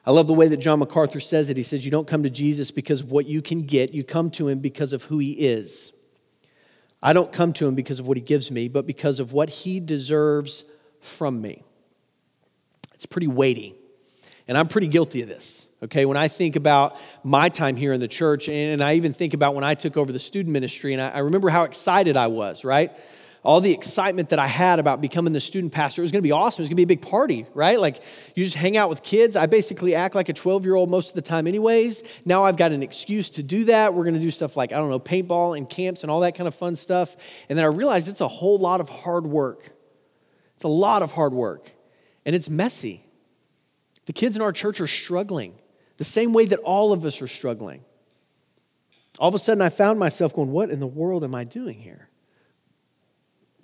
I 0.04 0.10
love 0.10 0.26
the 0.26 0.34
way 0.34 0.48
that 0.48 0.56
John 0.56 0.80
MacArthur 0.80 1.20
says 1.20 1.48
it. 1.48 1.56
He 1.56 1.62
says, 1.62 1.84
You 1.84 1.90
don't 1.92 2.08
come 2.08 2.24
to 2.24 2.30
Jesus 2.30 2.72
because 2.72 3.02
of 3.02 3.12
what 3.12 3.26
you 3.26 3.40
can 3.40 3.62
get, 3.62 3.94
you 3.94 4.02
come 4.02 4.30
to 4.30 4.48
Him 4.48 4.58
because 4.58 4.92
of 4.92 5.04
who 5.04 5.18
He 5.18 5.32
is. 5.32 5.92
I 7.02 7.12
don't 7.12 7.32
come 7.32 7.52
to 7.54 7.66
him 7.66 7.74
because 7.74 7.98
of 7.98 8.06
what 8.06 8.16
he 8.16 8.22
gives 8.22 8.50
me, 8.50 8.68
but 8.68 8.86
because 8.86 9.18
of 9.18 9.32
what 9.32 9.48
he 9.48 9.80
deserves 9.80 10.64
from 11.02 11.42
me. 11.42 11.62
It's 12.94 13.04
pretty 13.04 13.26
weighty. 13.26 13.74
And 14.48 14.56
I'm 14.56 14.68
pretty 14.68 14.88
guilty 14.88 15.20
of 15.22 15.28
this. 15.28 15.68
Okay, 15.82 16.04
when 16.04 16.16
I 16.16 16.28
think 16.28 16.54
about 16.54 16.96
my 17.24 17.48
time 17.48 17.76
here 17.76 17.92
in 17.92 18.00
the 18.00 18.08
church, 18.08 18.48
and 18.48 18.82
I 18.82 18.94
even 18.94 19.12
think 19.12 19.34
about 19.34 19.54
when 19.54 19.64
I 19.64 19.74
took 19.74 19.96
over 19.96 20.12
the 20.12 20.20
student 20.20 20.52
ministry, 20.52 20.92
and 20.92 21.02
I 21.02 21.18
remember 21.18 21.50
how 21.50 21.64
excited 21.64 22.16
I 22.16 22.28
was, 22.28 22.64
right? 22.64 22.92
all 23.44 23.60
the 23.60 23.72
excitement 23.72 24.28
that 24.28 24.38
I 24.38 24.46
had 24.46 24.78
about 24.78 25.00
becoming 25.00 25.32
the 25.32 25.40
student 25.40 25.72
pastor. 25.72 26.00
It 26.00 26.04
was 26.04 26.12
going 26.12 26.20
to 26.22 26.26
be 26.26 26.32
awesome. 26.32 26.60
It 26.60 26.64
was 26.64 26.68
going 26.68 26.76
to 26.76 26.86
be 26.86 26.94
a 26.94 26.96
big 26.96 27.02
party, 27.02 27.46
right? 27.54 27.78
Like 27.78 28.00
you 28.36 28.44
just 28.44 28.56
hang 28.56 28.76
out 28.76 28.88
with 28.88 29.02
kids. 29.02 29.36
I 29.36 29.46
basically 29.46 29.94
act 29.94 30.14
like 30.14 30.28
a 30.28 30.32
12 30.32 30.64
year 30.64 30.76
old 30.76 30.90
most 30.90 31.08
of 31.08 31.14
the 31.16 31.22
time, 31.22 31.46
anyways. 31.46 32.04
Now 32.24 32.44
I've 32.44 32.56
got 32.56 32.72
an 32.72 32.82
excuse 32.82 33.30
to 33.30 33.42
do 33.42 33.64
that. 33.64 33.94
We're 33.94 34.04
going 34.04 34.14
to 34.14 34.20
do 34.20 34.30
stuff 34.30 34.56
like, 34.56 34.72
I 34.72 34.76
don't 34.76 34.90
know, 34.90 35.00
paintball 35.00 35.56
and 35.56 35.68
camps 35.68 36.04
and 36.04 36.10
all 36.10 36.20
that 36.20 36.36
kind 36.36 36.46
of 36.46 36.54
fun 36.54 36.76
stuff. 36.76 37.16
And 37.48 37.58
then 37.58 37.64
I 37.64 37.68
realized 37.68 38.08
it's 38.08 38.20
a 38.20 38.28
whole 38.28 38.58
lot 38.58 38.80
of 38.80 38.88
hard 38.88 39.26
work. 39.26 39.72
It's 40.62 40.64
a 40.64 40.68
lot 40.68 41.02
of 41.02 41.10
hard 41.10 41.34
work, 41.34 41.72
and 42.24 42.36
it's 42.36 42.48
messy. 42.48 43.04
The 44.06 44.12
kids 44.12 44.36
in 44.36 44.42
our 44.42 44.52
church 44.52 44.80
are 44.80 44.86
struggling 44.86 45.56
the 45.96 46.04
same 46.04 46.32
way 46.32 46.46
that 46.46 46.60
all 46.60 46.92
of 46.92 47.04
us 47.04 47.20
are 47.20 47.26
struggling. 47.26 47.84
All 49.18 49.28
of 49.28 49.34
a 49.34 49.40
sudden, 49.40 49.60
I 49.60 49.70
found 49.70 49.98
myself 49.98 50.32
going, 50.32 50.52
What 50.52 50.70
in 50.70 50.78
the 50.78 50.86
world 50.86 51.24
am 51.24 51.34
I 51.34 51.42
doing 51.42 51.80
here? 51.80 52.10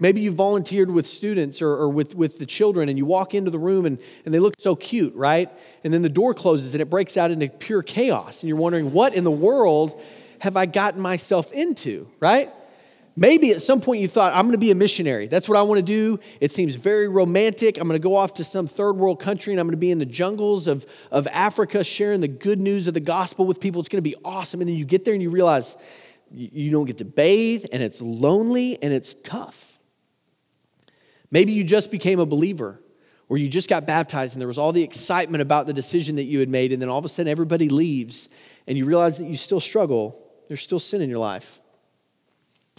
Maybe 0.01 0.21
you 0.23 0.33
volunteered 0.33 0.91
with 0.91 1.07
students 1.07 1.63
or, 1.63 1.69
or, 1.69 1.89
with, 1.89 2.17
with 2.17 2.41
the 2.41 2.47
children 2.47 2.89
and 2.89 2.99
you 2.99 3.07
walk 3.07 3.33
into 3.33 3.53
the 3.53 3.61
room 3.61 3.87
and, 3.87 4.01
and 4.25 4.35
they 4.35 4.41
look 4.41 4.55
so 4.59 4.75
cute, 4.75 5.15
right? 5.15 5.49
And 5.85 5.95
then 5.95 6.03
the 6.03 6.09
door 6.09 6.35
closes 6.35 6.75
and 6.75 6.83
it 6.83 6.91
breaks 6.91 7.17
out 7.17 7.31
into 7.31 7.49
pure 7.49 7.85
chaos. 7.85 8.43
And 8.43 8.49
you're 8.49 8.59
wondering, 8.59 8.91
what 8.91 9.15
in 9.15 9.23
the 9.23 9.31
world 9.31 10.01
have 10.41 10.57
I 10.57 10.67
gotten 10.67 11.01
myself 11.01 11.53
into, 11.53 12.09
right? 12.19 12.53
Maybe 13.19 13.51
at 13.51 13.61
some 13.63 13.81
point 13.81 14.01
you 14.01 14.07
thought, 14.07 14.33
I'm 14.33 14.45
gonna 14.45 14.59
be 14.59 14.71
a 14.71 14.77
missionary. 14.77 15.27
That's 15.27 15.49
what 15.49 15.59
I 15.59 15.63
wanna 15.63 15.83
do. 15.83 16.21
It 16.41 16.53
seems 16.53 16.77
very 16.77 17.09
romantic. 17.09 17.77
I'm 17.77 17.89
gonna 17.89 17.99
go 17.99 18.15
off 18.15 18.35
to 18.35 18.45
some 18.45 18.69
third 18.69 18.97
world 18.97 19.19
country 19.19 19.53
and 19.53 19.59
I'm 19.59 19.67
gonna 19.67 19.77
be 19.77 19.91
in 19.91 19.99
the 19.99 20.07
jungles 20.07 20.69
of, 20.69 20.87
of 21.11 21.27
Africa 21.27 21.83
sharing 21.83 22.21
the 22.21 22.29
good 22.29 22.61
news 22.61 22.87
of 22.87 22.95
the 22.95 23.01
gospel 23.01 23.45
with 23.45 23.59
people. 23.59 23.81
It's 23.81 23.89
gonna 23.89 24.03
be 24.03 24.15
awesome. 24.25 24.61
And 24.61 24.69
then 24.69 24.77
you 24.77 24.85
get 24.85 25.05
there 25.05 25.15
and 25.15 25.23
you 25.23 25.31
realize 25.31 25.77
you 26.31 26.71
don't 26.71 26.85
get 26.85 26.99
to 26.99 27.05
bathe 27.05 27.65
and 27.73 27.83
it's 27.83 28.01
lonely 28.01 28.81
and 28.81 28.93
it's 28.93 29.15
tough. 29.15 29.81
Maybe 31.33 31.51
you 31.53 31.65
just 31.65 31.91
became 31.91 32.21
a 32.21 32.27
believer, 32.27 32.81
or 33.29 33.37
you 33.37 33.49
just 33.49 33.69
got 33.69 33.85
baptized 33.85 34.35
and 34.35 34.41
there 34.41 34.47
was 34.47 34.59
all 34.59 34.73
the 34.73 34.85
excitement 34.85 35.43
about 35.43 35.67
the 35.67 35.73
decision 35.73 36.15
that 36.17 36.25
you 36.25 36.39
had 36.39 36.49
made, 36.49 36.73
and 36.73 36.81
then 36.81 36.89
all 36.89 37.01
of 37.01 37.05
a 37.05 37.09
sudden 37.09 37.29
everybody 37.29 37.69
leaves 37.69 38.29
and 38.69 38.79
you 38.79 38.85
realize 38.85 39.19
that 39.19 39.27
you 39.27 39.37
still 39.37 39.61
struggle, 39.61 40.17
there's 40.47 40.63
still 40.63 40.79
sin 40.79 41.03
in 41.03 41.11
your 41.11 41.19
life. 41.19 41.61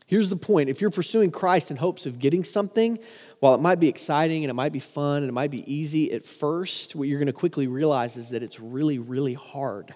Here's 0.10 0.32
the 0.32 0.36
point 0.36 0.70
if 0.70 0.82
you're 0.82 0.90
pursuing 0.90 1.30
Christ 1.30 1.70
in 1.70 1.78
hopes 1.78 2.08
of 2.08 2.18
getting 2.18 2.44
something, 2.44 2.98
while 3.42 3.54
it 3.54 3.62
might 3.62 3.80
be 3.80 3.88
exciting 3.88 4.44
and 4.44 4.50
it 4.50 4.56
might 4.56 4.72
be 4.72 4.80
fun 4.80 5.18
and 5.18 5.30
it 5.30 5.34
might 5.34 5.52
be 5.52 5.72
easy 5.72 6.12
at 6.12 6.26
first, 6.26 6.96
what 6.96 7.08
you're 7.08 7.20
going 7.20 7.28
to 7.28 7.32
quickly 7.32 7.68
realize 7.68 8.18
is 8.18 8.30
that 8.32 8.42
it's 8.42 8.60
really, 8.60 8.98
really 8.98 9.36
hard. 9.36 9.94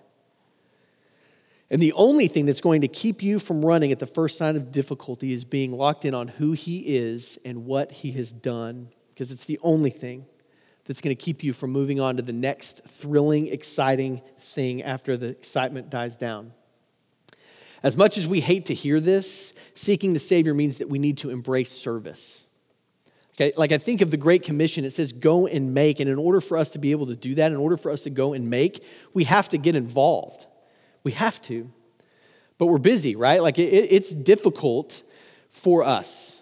And 1.71 1.81
the 1.81 1.93
only 1.93 2.27
thing 2.27 2.45
that's 2.45 2.61
going 2.61 2.81
to 2.81 2.87
keep 2.87 3.23
you 3.23 3.39
from 3.39 3.65
running 3.65 3.91
at 3.91 3.97
the 3.97 4.05
first 4.05 4.37
sign 4.37 4.55
of 4.55 4.69
difficulty 4.69 5.33
is 5.33 5.45
being 5.45 5.71
locked 5.71 6.05
in 6.05 6.13
on 6.13 6.27
who 6.27 6.51
He 6.51 6.95
is 6.95 7.39
and 7.43 7.65
what 7.65 7.91
He 7.91 8.11
has 8.11 8.31
done, 8.31 8.89
because 9.09 9.31
it's 9.31 9.45
the 9.45 9.59
only 9.63 9.89
thing 9.89 10.27
that's 10.85 11.01
going 11.01 11.15
to 11.15 11.19
keep 11.19 11.43
you 11.43 11.53
from 11.53 11.71
moving 11.71 11.99
on 11.99 12.17
to 12.17 12.21
the 12.21 12.31
next 12.31 12.85
thrilling, 12.85 13.47
exciting 13.47 14.21
thing 14.37 14.83
after 14.83 15.17
the 15.17 15.29
excitement 15.29 15.89
dies 15.89 16.15
down. 16.15 16.53
As 17.83 17.97
much 17.97 18.17
as 18.17 18.27
we 18.27 18.39
hate 18.39 18.65
to 18.67 18.73
hear 18.73 18.99
this, 18.99 19.53
seeking 19.73 20.13
the 20.13 20.19
Savior 20.19 20.53
means 20.53 20.77
that 20.77 20.89
we 20.89 20.99
need 20.99 21.17
to 21.19 21.29
embrace 21.29 21.71
service. 21.71 22.43
Okay, 23.35 23.51
like 23.57 23.71
I 23.71 23.77
think 23.77 24.01
of 24.01 24.09
the 24.09 24.17
Great 24.17 24.43
Commission, 24.43 24.85
it 24.85 24.91
says 24.91 25.11
go 25.11 25.47
and 25.47 25.73
make. 25.73 25.99
And 25.99 26.09
in 26.09 26.17
order 26.17 26.39
for 26.39 26.57
us 26.57 26.69
to 26.71 26.79
be 26.79 26.91
able 26.91 27.07
to 27.07 27.15
do 27.15 27.35
that, 27.35 27.51
in 27.51 27.57
order 27.57 27.77
for 27.77 27.91
us 27.91 28.01
to 28.03 28.09
go 28.09 28.33
and 28.33 28.49
make, 28.49 28.85
we 29.13 29.25
have 29.25 29.49
to 29.49 29.57
get 29.57 29.75
involved. 29.75 30.47
We 31.03 31.11
have 31.13 31.41
to. 31.43 31.69
But 32.57 32.67
we're 32.67 32.77
busy, 32.77 33.15
right? 33.15 33.41
Like 33.41 33.59
it, 33.59 33.63
it's 33.63 34.11
difficult 34.11 35.03
for 35.49 35.83
us 35.83 36.32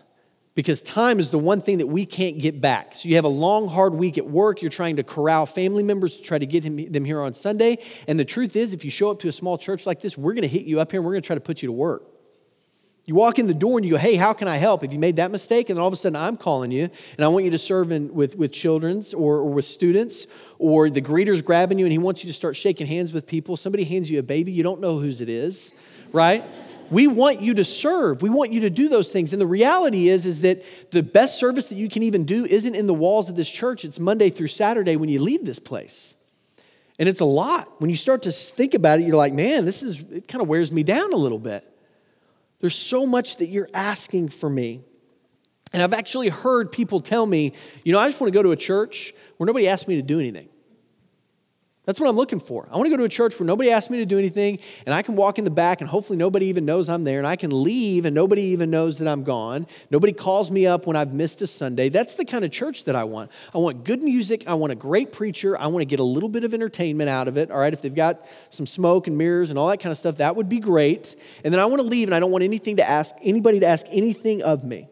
because 0.54 0.82
time 0.82 1.20
is 1.20 1.32
the 1.32 1.40
one 1.40 1.62
thing 1.62 1.78
that 1.78 1.88
we 1.88 2.06
can't 2.06 2.38
get 2.38 2.60
back. 2.60 2.96
So 2.96 3.08
you 3.08 3.16
have 3.16 3.26
a 3.26 3.30
long, 3.30 3.70
hard 3.70 3.94
week 3.94 4.18
at 4.18 4.28
work. 4.28 4.62
You're 4.62 4.72
trying 4.72 4.98
to 4.98 5.04
corral 5.04 5.46
family 5.46 5.84
members 5.84 6.18
to 6.18 6.24
try 6.24 6.40
to 6.40 6.46
get 6.46 6.64
them 6.64 7.06
here 7.06 7.22
on 7.22 7.34
Sunday. 7.34 7.78
And 8.08 8.20
the 8.20 8.26
truth 8.26 8.56
is, 8.56 8.74
if 8.74 8.84
you 8.84 8.92
show 8.92 9.10
up 9.10 9.20
to 9.20 9.30
a 9.30 9.32
small 9.32 9.58
church 9.58 9.86
like 9.86 10.02
this, 10.02 10.18
we're 10.18 10.34
going 10.34 10.42
to 10.42 10.50
hit 10.50 10.66
you 10.66 10.82
up 10.82 10.92
here 10.92 11.00
and 11.00 11.06
we're 11.06 11.14
going 11.14 11.22
to 11.22 11.28
try 11.28 11.36
to 11.36 11.42
put 11.42 11.62
you 11.62 11.68
to 11.68 11.74
work. 11.74 12.04
You 13.06 13.16
walk 13.16 13.40
in 13.40 13.48
the 13.48 13.54
door 13.56 13.80
and 13.80 13.86
you 13.86 13.94
go, 13.94 13.98
hey, 13.98 14.16
how 14.16 14.34
can 14.34 14.48
I 14.48 14.58
help? 14.58 14.84
If 14.84 14.94
you 14.94 15.00
made 15.00 15.16
that 15.16 15.32
mistake, 15.32 15.70
and 15.70 15.78
then 15.78 15.82
all 15.82 15.88
of 15.88 15.94
a 15.94 15.98
sudden 15.98 16.16
I'm 16.16 16.38
calling 16.38 16.70
you 16.70 16.84
and 17.18 17.26
I 17.26 17.30
want 17.30 17.46
you 17.46 17.52
to 17.52 17.58
serve 17.58 17.92
in, 17.92 18.14
with, 18.14 18.38
with 18.38 18.52
children's 18.52 19.14
or, 19.16 19.38
or 19.38 19.50
with 19.50 19.66
students, 19.66 20.28
or 20.60 20.90
the 20.90 21.02
greeter's 21.02 21.42
grabbing 21.42 21.80
you 21.80 21.86
and 21.86 21.92
he 21.92 21.98
wants 21.98 22.24
you 22.24 22.28
to 22.28 22.34
start 22.34 22.56
shaking 22.56 22.86
hands 22.86 23.12
with 23.12 23.26
people. 23.26 23.58
Somebody 23.58 23.86
hands 23.86 24.12
you 24.12 24.20
a 24.20 24.24
baby, 24.24 24.52
you 24.52 24.62
don't 24.62 24.82
know 24.82 25.00
whose 25.00 25.20
it 25.20 25.30
is, 25.30 25.74
right? 26.12 26.44
We 26.92 27.08
want 27.08 27.42
you 27.42 27.54
to 27.56 27.64
serve. 27.64 28.22
We 28.22 28.30
want 28.30 28.52
you 28.52 28.62
to 28.62 28.70
do 28.70 28.90
those 28.90 29.12
things. 29.12 29.32
And 29.32 29.42
the 29.42 29.48
reality 29.48 30.10
is, 30.10 30.26
is 30.26 30.42
that 30.42 30.64
the 30.92 31.02
best 31.02 31.40
service 31.40 31.70
that 31.70 31.76
you 31.76 31.90
can 31.90 32.04
even 32.04 32.26
do 32.26 32.46
isn't 32.46 32.76
in 32.76 32.86
the 32.86 32.94
walls 32.94 33.30
of 33.30 33.36
this 33.36 33.50
church. 33.50 33.86
It's 33.86 34.00
Monday 34.00 34.30
through 34.30 34.48
Saturday 34.48 34.98
when 34.98 35.08
you 35.08 35.22
leave 35.22 35.46
this 35.46 35.58
place. 35.58 36.16
And 37.00 37.08
it's 37.08 37.22
a 37.22 37.26
lot. 37.26 37.80
When 37.80 37.90
you 37.90 37.96
start 37.96 38.24
to 38.24 38.32
think 38.32 38.74
about 38.74 39.00
it, 39.00 39.08
you're 39.08 39.16
like, 39.16 39.34
man, 39.34 39.64
this 39.64 39.82
is, 39.82 40.02
it 40.12 40.28
kind 40.28 40.42
of 40.42 40.50
wears 40.50 40.72
me 40.72 40.84
down 40.84 41.14
a 41.14 41.18
little 41.18 41.40
bit. 41.40 41.64
There's 42.60 42.76
so 42.76 43.08
much 43.08 43.38
that 43.38 43.48
you're 43.48 43.70
asking 43.74 44.30
for 44.30 44.50
me. 44.50 44.82
And 45.74 45.82
I've 45.82 45.94
actually 45.94 46.28
heard 46.28 46.72
people 46.72 47.00
tell 47.00 47.26
me, 47.26 47.54
you 47.86 47.94
know, 47.94 48.00
I 48.00 48.08
just 48.08 48.20
want 48.20 48.32
to 48.32 48.38
go 48.38 48.44
to 48.44 48.52
a 48.52 48.58
church 48.58 49.14
where 49.38 49.48
nobody 49.48 49.68
asks 49.70 49.88
me 49.88 49.96
to 49.96 50.02
do 50.02 50.20
anything. 50.20 50.50
That's 51.84 52.00
what 52.00 52.08
I'm 52.08 52.15
looking 52.15 52.39
for. 52.39 52.67
I 52.72 52.78
want 52.78 52.86
to 52.86 52.91
go 52.91 52.98
to 52.98 53.06
a 53.06 53.10
church 53.10 53.39
where 53.39 53.48
nobody 53.48 53.72
asks 53.72 53.89
me 53.89 53.98
to 53.98 54.06
do 54.06 54.20
anything, 54.20 54.60
and 54.86 54.94
I 54.94 55.02
can 55.02 55.15
walk 55.15 55.39
in 55.39 55.46
the 55.46 55.50
back, 55.52 55.82
and 55.82 55.89
hopefully 55.89 56.15
nobody 56.15 56.46
even 56.46 56.63
knows 56.63 56.88
I'm 56.88 57.04
there, 57.04 57.17
and 57.17 57.26
I 57.26 57.36
can 57.36 57.63
leave, 57.63 58.06
and 58.06 58.13
nobody 58.13 58.44
even 58.44 58.70
knows 58.70 59.00
that 59.00 59.08
I'm 59.08 59.24
gone. 59.24 59.65
Nobody 59.89 60.13
calls 60.13 60.52
me 60.52 60.67
up 60.67 60.86
when 60.86 60.96
I've 60.96 61.12
missed 61.12 61.41
a 61.41 61.48
Sunday. 61.48 61.89
That's 61.89 62.13
the 62.13 62.24
kind 62.24 62.46
of 62.46 62.52
church 62.52 62.84
that 62.84 62.96
I 62.96 63.04
want. 63.06 63.32
I 63.56 63.58
want 63.58 63.84
good 63.84 64.04
music. 64.04 64.44
I 64.46 64.54
want 64.54 64.72
a 64.72 64.76
great 64.76 65.12
preacher. 65.12 65.58
I 65.58 65.67
want 65.67 65.82
to 65.82 65.88
get 65.88 66.00
a 66.00 66.04
little 66.04 66.30
bit 66.30 66.44
of 66.44 66.54
entertainment 66.54 67.10
out 67.10 67.28
of 67.28 67.36
it. 67.36 67.50
All 67.50 67.58
right, 67.58 67.74
if 67.74 67.82
they've 67.82 67.96
got 67.96 68.28
some 68.52 68.67
smoke 68.67 69.08
and 69.08 69.17
mirrors 69.17 69.50
and 69.50 69.58
all 69.58 69.67
that 69.70 69.80
kind 69.80 69.91
of 69.91 69.98
stuff, 69.98 70.17
that 70.17 70.36
would 70.36 70.50
be 70.50 70.60
great. 70.60 71.15
And 71.44 71.52
then 71.52 71.60
I 71.60 71.65
want 71.65 71.82
to 71.82 71.88
leave, 71.88 72.08
and 72.08 72.13
I 72.13 72.20
don't 72.20 72.32
want 72.32 72.44
anything 72.44 72.78
to 72.78 72.88
ask 72.88 73.15
anybody 73.24 73.60
to 73.60 73.65
ask 73.65 73.88
anything 73.89 74.44
of 74.44 74.63
me. 74.63 74.88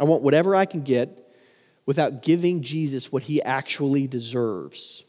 I 0.00 0.04
want 0.04 0.22
whatever 0.22 0.56
I 0.56 0.64
can 0.64 0.80
get 0.80 1.18
without 1.84 2.22
giving 2.22 2.62
Jesus 2.62 3.12
what 3.12 3.24
he 3.24 3.42
actually 3.42 4.06
deserves. 4.06 5.04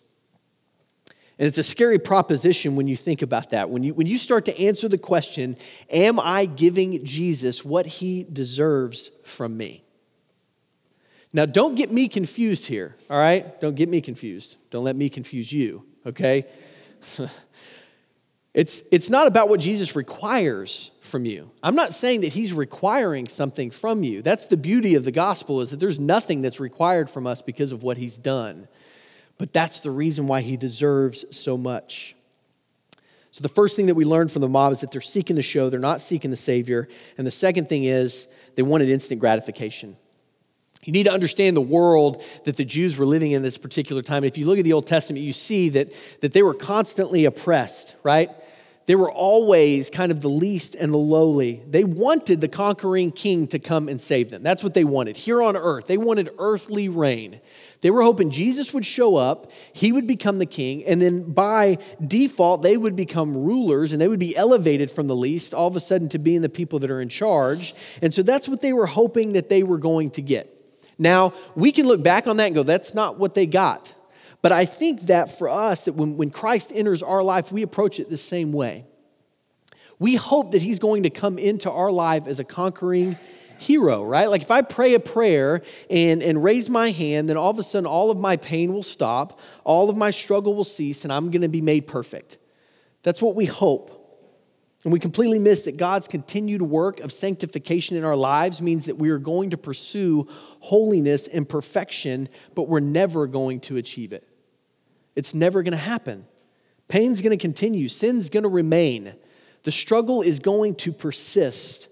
And 1.41 1.47
it's 1.47 1.57
a 1.57 1.63
scary 1.63 1.97
proposition 1.97 2.75
when 2.75 2.87
you 2.87 2.95
think 2.95 3.23
about 3.23 3.49
that. 3.49 3.71
When 3.71 3.81
you, 3.81 3.95
when 3.95 4.05
you 4.05 4.19
start 4.19 4.45
to 4.45 4.61
answer 4.61 4.87
the 4.87 4.99
question, 4.99 5.57
Am 5.89 6.19
I 6.19 6.45
giving 6.45 7.03
Jesus 7.03 7.65
what 7.65 7.87
he 7.87 8.27
deserves 8.31 9.09
from 9.23 9.57
me? 9.57 9.83
Now, 11.33 11.47
don't 11.47 11.73
get 11.73 11.89
me 11.89 12.09
confused 12.09 12.67
here, 12.67 12.95
all 13.09 13.17
right? 13.17 13.59
Don't 13.59 13.73
get 13.73 13.89
me 13.89 14.01
confused. 14.01 14.57
Don't 14.69 14.83
let 14.83 14.95
me 14.95 15.09
confuse 15.09 15.51
you, 15.51 15.83
okay? 16.05 16.45
it's, 18.53 18.83
it's 18.91 19.09
not 19.09 19.25
about 19.25 19.49
what 19.49 19.59
Jesus 19.59 19.95
requires 19.95 20.91
from 20.99 21.25
you. 21.25 21.49
I'm 21.63 21.73
not 21.73 21.95
saying 21.95 22.21
that 22.21 22.33
he's 22.33 22.53
requiring 22.53 23.27
something 23.27 23.71
from 23.71 24.03
you. 24.03 24.21
That's 24.21 24.45
the 24.45 24.57
beauty 24.57 24.93
of 24.93 25.05
the 25.05 25.11
gospel 25.11 25.61
is 25.61 25.71
that 25.71 25.79
there's 25.79 25.99
nothing 25.99 26.43
that's 26.43 26.59
required 26.59 27.09
from 27.09 27.25
us 27.25 27.41
because 27.41 27.71
of 27.71 27.81
what 27.81 27.97
he's 27.97 28.19
done. 28.19 28.67
But 29.41 29.53
that's 29.53 29.79
the 29.79 29.89
reason 29.89 30.27
why 30.27 30.41
he 30.41 30.55
deserves 30.55 31.25
so 31.35 31.57
much. 31.57 32.15
So, 33.31 33.41
the 33.41 33.49
first 33.49 33.75
thing 33.75 33.87
that 33.87 33.95
we 33.95 34.05
learned 34.05 34.31
from 34.31 34.43
the 34.43 34.47
mob 34.47 34.71
is 34.71 34.81
that 34.81 34.91
they're 34.91 35.01
seeking 35.01 35.35
the 35.35 35.41
show, 35.41 35.67
they're 35.67 35.79
not 35.79 35.99
seeking 35.99 36.29
the 36.29 36.37
Savior. 36.37 36.87
And 37.17 37.25
the 37.25 37.31
second 37.31 37.67
thing 37.67 37.85
is 37.85 38.27
they 38.53 38.61
wanted 38.61 38.87
instant 38.89 39.19
gratification. 39.19 39.97
You 40.83 40.93
need 40.93 41.05
to 41.05 41.11
understand 41.11 41.57
the 41.57 41.61
world 41.61 42.23
that 42.43 42.55
the 42.55 42.63
Jews 42.63 42.97
were 42.97 43.05
living 43.07 43.31
in 43.31 43.41
this 43.41 43.57
particular 43.57 44.03
time. 44.03 44.23
If 44.23 44.37
you 44.37 44.45
look 44.45 44.59
at 44.59 44.63
the 44.63 44.73
Old 44.73 44.85
Testament, 44.85 45.25
you 45.25 45.33
see 45.33 45.69
that, 45.69 45.91
that 46.21 46.33
they 46.33 46.43
were 46.43 46.53
constantly 46.53 47.25
oppressed, 47.25 47.95
right? 48.03 48.29
They 48.91 48.95
were 48.95 49.09
always 49.09 49.89
kind 49.89 50.11
of 50.11 50.19
the 50.19 50.27
least 50.27 50.75
and 50.75 50.91
the 50.91 50.97
lowly. 50.97 51.63
They 51.65 51.85
wanted 51.85 52.41
the 52.41 52.49
conquering 52.49 53.11
king 53.11 53.47
to 53.47 53.57
come 53.57 53.87
and 53.87 54.01
save 54.01 54.31
them. 54.31 54.43
That's 54.43 54.65
what 54.65 54.73
they 54.73 54.83
wanted. 54.83 55.15
Here 55.15 55.41
on 55.41 55.55
earth, 55.55 55.87
they 55.87 55.95
wanted 55.95 56.29
earthly 56.37 56.89
reign. 56.89 57.39
They 57.79 57.89
were 57.89 58.01
hoping 58.01 58.31
Jesus 58.31 58.73
would 58.73 58.85
show 58.85 59.15
up, 59.15 59.49
he 59.71 59.93
would 59.93 60.07
become 60.07 60.39
the 60.39 60.45
king, 60.45 60.83
and 60.83 61.01
then 61.01 61.31
by 61.31 61.77
default, 62.05 62.63
they 62.63 62.75
would 62.75 62.97
become 62.97 63.37
rulers 63.37 63.93
and 63.93 64.01
they 64.01 64.09
would 64.09 64.19
be 64.19 64.35
elevated 64.35 64.91
from 64.91 65.07
the 65.07 65.15
least 65.15 65.53
all 65.53 65.69
of 65.69 65.77
a 65.77 65.79
sudden 65.79 66.09
to 66.09 66.19
being 66.19 66.41
the 66.41 66.49
people 66.49 66.77
that 66.79 66.91
are 66.91 66.99
in 66.99 67.07
charge. 67.07 67.73
And 68.01 68.13
so 68.13 68.21
that's 68.21 68.49
what 68.49 68.59
they 68.59 68.73
were 68.73 68.87
hoping 68.87 69.31
that 69.31 69.47
they 69.47 69.63
were 69.63 69.77
going 69.77 70.09
to 70.09 70.21
get. 70.21 70.53
Now, 70.99 71.33
we 71.55 71.71
can 71.71 71.87
look 71.87 72.03
back 72.03 72.27
on 72.27 72.35
that 72.35 72.47
and 72.47 72.55
go, 72.55 72.63
that's 72.63 72.93
not 72.93 73.17
what 73.17 73.35
they 73.35 73.45
got. 73.45 73.95
But 74.41 74.51
I 74.51 74.65
think 74.65 75.01
that 75.01 75.37
for 75.37 75.49
us, 75.49 75.85
that 75.85 75.93
when, 75.93 76.17
when 76.17 76.29
Christ 76.29 76.71
enters 76.73 77.03
our 77.03 77.23
life, 77.23 77.51
we 77.51 77.61
approach 77.61 77.99
it 77.99 78.09
the 78.09 78.17
same 78.17 78.51
way. 78.51 78.85
We 79.99 80.15
hope 80.15 80.51
that 80.51 80.63
he's 80.63 80.79
going 80.79 81.03
to 81.03 81.11
come 81.11 81.37
into 81.37 81.69
our 81.69 81.91
life 81.91 82.25
as 82.25 82.39
a 82.39 82.43
conquering 82.43 83.17
hero, 83.59 84.03
right? 84.03 84.27
Like 84.27 84.41
if 84.41 84.49
I 84.49 84.63
pray 84.63 84.95
a 84.95 84.99
prayer 84.99 85.61
and, 85.91 86.23
and 86.23 86.43
raise 86.43 86.69
my 86.69 86.89
hand, 86.89 87.29
then 87.29 87.37
all 87.37 87.51
of 87.51 87.59
a 87.59 87.63
sudden 87.63 87.85
all 87.85 88.09
of 88.09 88.19
my 88.19 88.35
pain 88.35 88.73
will 88.73 88.81
stop, 88.81 89.39
all 89.63 89.91
of 89.91 89.95
my 89.95 90.09
struggle 90.09 90.55
will 90.55 90.63
cease, 90.63 91.03
and 91.03 91.13
I'm 91.13 91.29
going 91.29 91.43
to 91.43 91.47
be 91.47 91.61
made 91.61 91.85
perfect. 91.85 92.39
That's 93.03 93.21
what 93.21 93.35
we 93.35 93.45
hope. 93.45 93.99
And 94.83 94.91
we 94.91 94.99
completely 94.99 95.37
miss 95.37 95.63
that 95.63 95.77
God's 95.77 96.07
continued 96.07 96.63
work 96.63 96.99
of 97.01 97.11
sanctification 97.11 97.97
in 97.97 98.03
our 98.03 98.15
lives 98.15 98.63
means 98.63 98.87
that 98.87 98.97
we 98.97 99.11
are 99.11 99.19
going 99.19 99.51
to 99.51 99.57
pursue 99.57 100.27
holiness 100.59 101.27
and 101.27 101.47
perfection, 101.47 102.27
but 102.55 102.63
we're 102.63 102.79
never 102.79 103.27
going 103.27 103.59
to 103.61 103.77
achieve 103.77 104.11
it. 104.11 104.27
It's 105.15 105.33
never 105.33 105.63
going 105.63 105.71
to 105.71 105.77
happen. 105.77 106.25
Pain's 106.87 107.21
going 107.21 107.37
to 107.37 107.41
continue, 107.41 107.87
sin's 107.87 108.29
going 108.29 108.43
to 108.43 108.49
remain. 108.49 109.13
The 109.63 109.71
struggle 109.71 110.21
is 110.21 110.39
going 110.39 110.75
to 110.75 110.91
persist. 110.91 111.87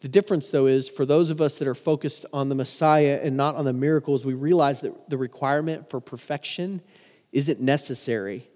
The 0.00 0.08
difference, 0.08 0.50
though, 0.50 0.66
is 0.66 0.88
for 0.88 1.06
those 1.06 1.30
of 1.30 1.40
us 1.40 1.58
that 1.58 1.66
are 1.66 1.74
focused 1.74 2.26
on 2.32 2.50
the 2.50 2.54
Messiah 2.54 3.20
and 3.22 3.36
not 3.36 3.56
on 3.56 3.64
the 3.64 3.72
miracles, 3.72 4.26
we 4.26 4.34
realize 4.34 4.82
that 4.82 5.08
the 5.08 5.16
requirement 5.16 5.88
for 5.88 5.98
perfection 6.00 6.82
isn't 7.32 7.60
necessary. 7.60 8.46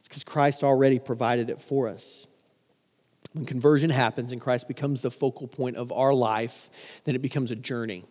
It's 0.00 0.08
because 0.08 0.24
Christ 0.24 0.64
already 0.64 0.98
provided 0.98 1.50
it 1.50 1.62
for 1.62 1.88
us. 1.88 2.26
When 3.32 3.44
conversion 3.44 3.90
happens 3.90 4.32
and 4.32 4.40
Christ 4.40 4.66
becomes 4.66 5.02
the 5.02 5.10
focal 5.10 5.46
point 5.46 5.76
of 5.76 5.92
our 5.92 6.12
life, 6.12 6.70
then 7.04 7.14
it 7.14 7.22
becomes 7.22 7.50
a 7.50 7.56
journey. 7.56 8.04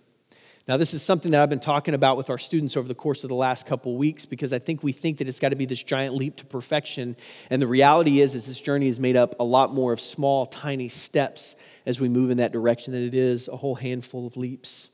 Now, 0.67 0.77
this 0.77 0.95
is 0.95 1.03
something 1.03 1.31
that 1.31 1.43
I've 1.43 1.49
been 1.49 1.59
talking 1.59 1.93
about 1.93 2.17
with 2.17 2.31
our 2.31 2.39
students 2.39 2.75
over 2.75 2.87
the 2.87 2.95
course 2.95 3.23
of 3.23 3.27
the 3.27 3.35
last 3.35 3.67
couple 3.67 3.95
weeks 3.97 4.25
because 4.25 4.51
I 4.51 4.57
think 4.57 4.81
we 4.81 4.91
think 4.91 5.19
that 5.19 5.27
it's 5.27 5.39
got 5.39 5.49
to 5.49 5.55
be 5.55 5.67
this 5.67 5.83
giant 5.83 6.15
leap 6.15 6.37
to 6.37 6.45
perfection. 6.45 7.15
And 7.51 7.61
the 7.61 7.67
reality 7.67 8.19
is, 8.19 8.33
is 8.33 8.47
this 8.47 8.59
journey 8.59 8.87
is 8.87 8.99
made 8.99 9.15
up 9.15 9.35
a 9.39 9.43
lot 9.43 9.71
more 9.71 9.93
of 9.93 10.01
small, 10.01 10.47
tiny 10.47 10.89
steps 10.89 11.55
as 11.85 12.01
we 12.01 12.09
move 12.09 12.31
in 12.31 12.37
that 12.37 12.51
direction 12.51 12.93
than 12.93 13.03
it 13.03 13.13
is 13.13 13.47
a 13.47 13.55
whole 13.55 13.75
handful 13.75 14.25
of 14.25 14.37
leaps. 14.37 14.89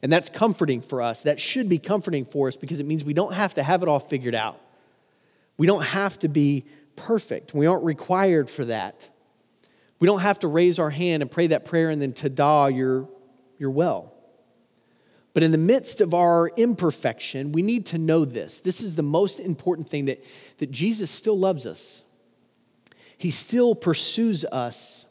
And 0.00 0.12
that's 0.12 0.30
comforting 0.30 0.80
for 0.80 1.02
us. 1.02 1.24
That 1.24 1.40
should 1.40 1.68
be 1.68 1.78
comforting 1.78 2.24
for 2.24 2.46
us 2.46 2.54
because 2.54 2.78
it 2.78 2.86
means 2.86 3.04
we 3.04 3.12
don't 3.12 3.34
have 3.34 3.54
to 3.54 3.64
have 3.64 3.82
it 3.82 3.88
all 3.88 3.98
figured 3.98 4.36
out. 4.36 4.60
We 5.56 5.66
don't 5.66 5.82
have 5.82 6.20
to 6.20 6.28
be 6.28 6.66
perfect. 6.94 7.52
We 7.52 7.66
aren't 7.66 7.84
required 7.84 8.48
for 8.48 8.64
that. 8.66 9.10
We 9.98 10.06
don't 10.06 10.20
have 10.20 10.38
to 10.38 10.48
raise 10.48 10.78
our 10.78 10.90
hand 10.90 11.20
and 11.20 11.28
pray 11.28 11.48
that 11.48 11.64
prayer 11.64 11.90
and 11.90 12.00
then 12.00 12.12
ta 12.12 12.28
da, 12.28 12.66
you're, 12.68 13.08
you're 13.58 13.72
well. 13.72 14.14
But 15.32 15.42
in 15.42 15.52
the 15.52 15.58
midst 15.58 16.00
of 16.00 16.12
our 16.12 16.48
imperfection, 16.56 17.52
we 17.52 17.62
need 17.62 17.86
to 17.86 17.98
know 17.98 18.24
this. 18.24 18.60
This 18.60 18.80
is 18.80 18.96
the 18.96 19.02
most 19.02 19.38
important 19.38 19.88
thing 19.88 20.06
that, 20.06 20.22
that 20.58 20.70
Jesus 20.70 21.10
still 21.10 21.38
loves 21.38 21.66
us. 21.66 22.02
He 23.16 23.30
still 23.30 23.74
pursues 23.74 24.44
us, 24.46 25.06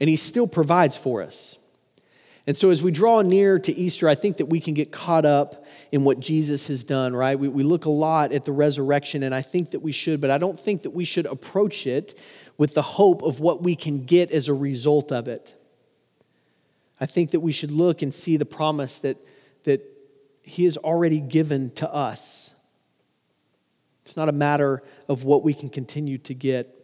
and 0.00 0.08
He 0.08 0.16
still 0.16 0.46
provides 0.46 0.96
for 0.96 1.22
us. 1.22 1.58
And 2.46 2.56
so, 2.56 2.70
as 2.70 2.82
we 2.82 2.90
draw 2.90 3.22
near 3.22 3.58
to 3.58 3.72
Easter, 3.72 4.08
I 4.08 4.14
think 4.14 4.38
that 4.38 4.46
we 4.46 4.60
can 4.60 4.74
get 4.74 4.92
caught 4.92 5.24
up 5.24 5.64
in 5.92 6.04
what 6.04 6.20
Jesus 6.20 6.68
has 6.68 6.84
done, 6.84 7.14
right? 7.14 7.38
We, 7.38 7.48
we 7.48 7.62
look 7.62 7.84
a 7.84 7.90
lot 7.90 8.32
at 8.32 8.44
the 8.44 8.52
resurrection, 8.52 9.22
and 9.22 9.34
I 9.34 9.40
think 9.40 9.70
that 9.70 9.80
we 9.80 9.92
should, 9.92 10.20
but 10.20 10.30
I 10.30 10.38
don't 10.38 10.58
think 10.58 10.82
that 10.82 10.90
we 10.90 11.04
should 11.04 11.26
approach 11.26 11.86
it 11.86 12.18
with 12.58 12.74
the 12.74 12.82
hope 12.82 13.22
of 13.22 13.40
what 13.40 13.62
we 13.62 13.76
can 13.76 14.04
get 14.04 14.30
as 14.30 14.48
a 14.48 14.54
result 14.54 15.12
of 15.12 15.28
it. 15.28 15.54
I 17.00 17.06
think 17.06 17.30
that 17.30 17.40
we 17.40 17.52
should 17.52 17.70
look 17.70 18.02
and 18.02 18.12
see 18.12 18.36
the 18.36 18.46
promise 18.46 18.98
that, 18.98 19.16
that 19.64 19.82
He 20.42 20.64
has 20.64 20.76
already 20.76 21.20
given 21.20 21.70
to 21.70 21.92
us. 21.92 22.54
It's 24.04 24.16
not 24.16 24.28
a 24.28 24.32
matter 24.32 24.82
of 25.08 25.24
what 25.24 25.42
we 25.42 25.54
can 25.54 25.68
continue 25.68 26.18
to 26.18 26.34
get. 26.34 26.74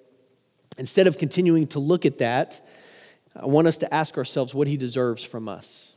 Instead 0.78 1.06
of 1.06 1.18
continuing 1.18 1.66
to 1.68 1.78
look 1.78 2.06
at 2.06 2.18
that, 2.18 2.66
I 3.36 3.46
want 3.46 3.66
us 3.66 3.78
to 3.78 3.94
ask 3.94 4.16
ourselves 4.16 4.54
what 4.54 4.66
He 4.66 4.76
deserves 4.76 5.22
from 5.22 5.48
us. 5.48 5.96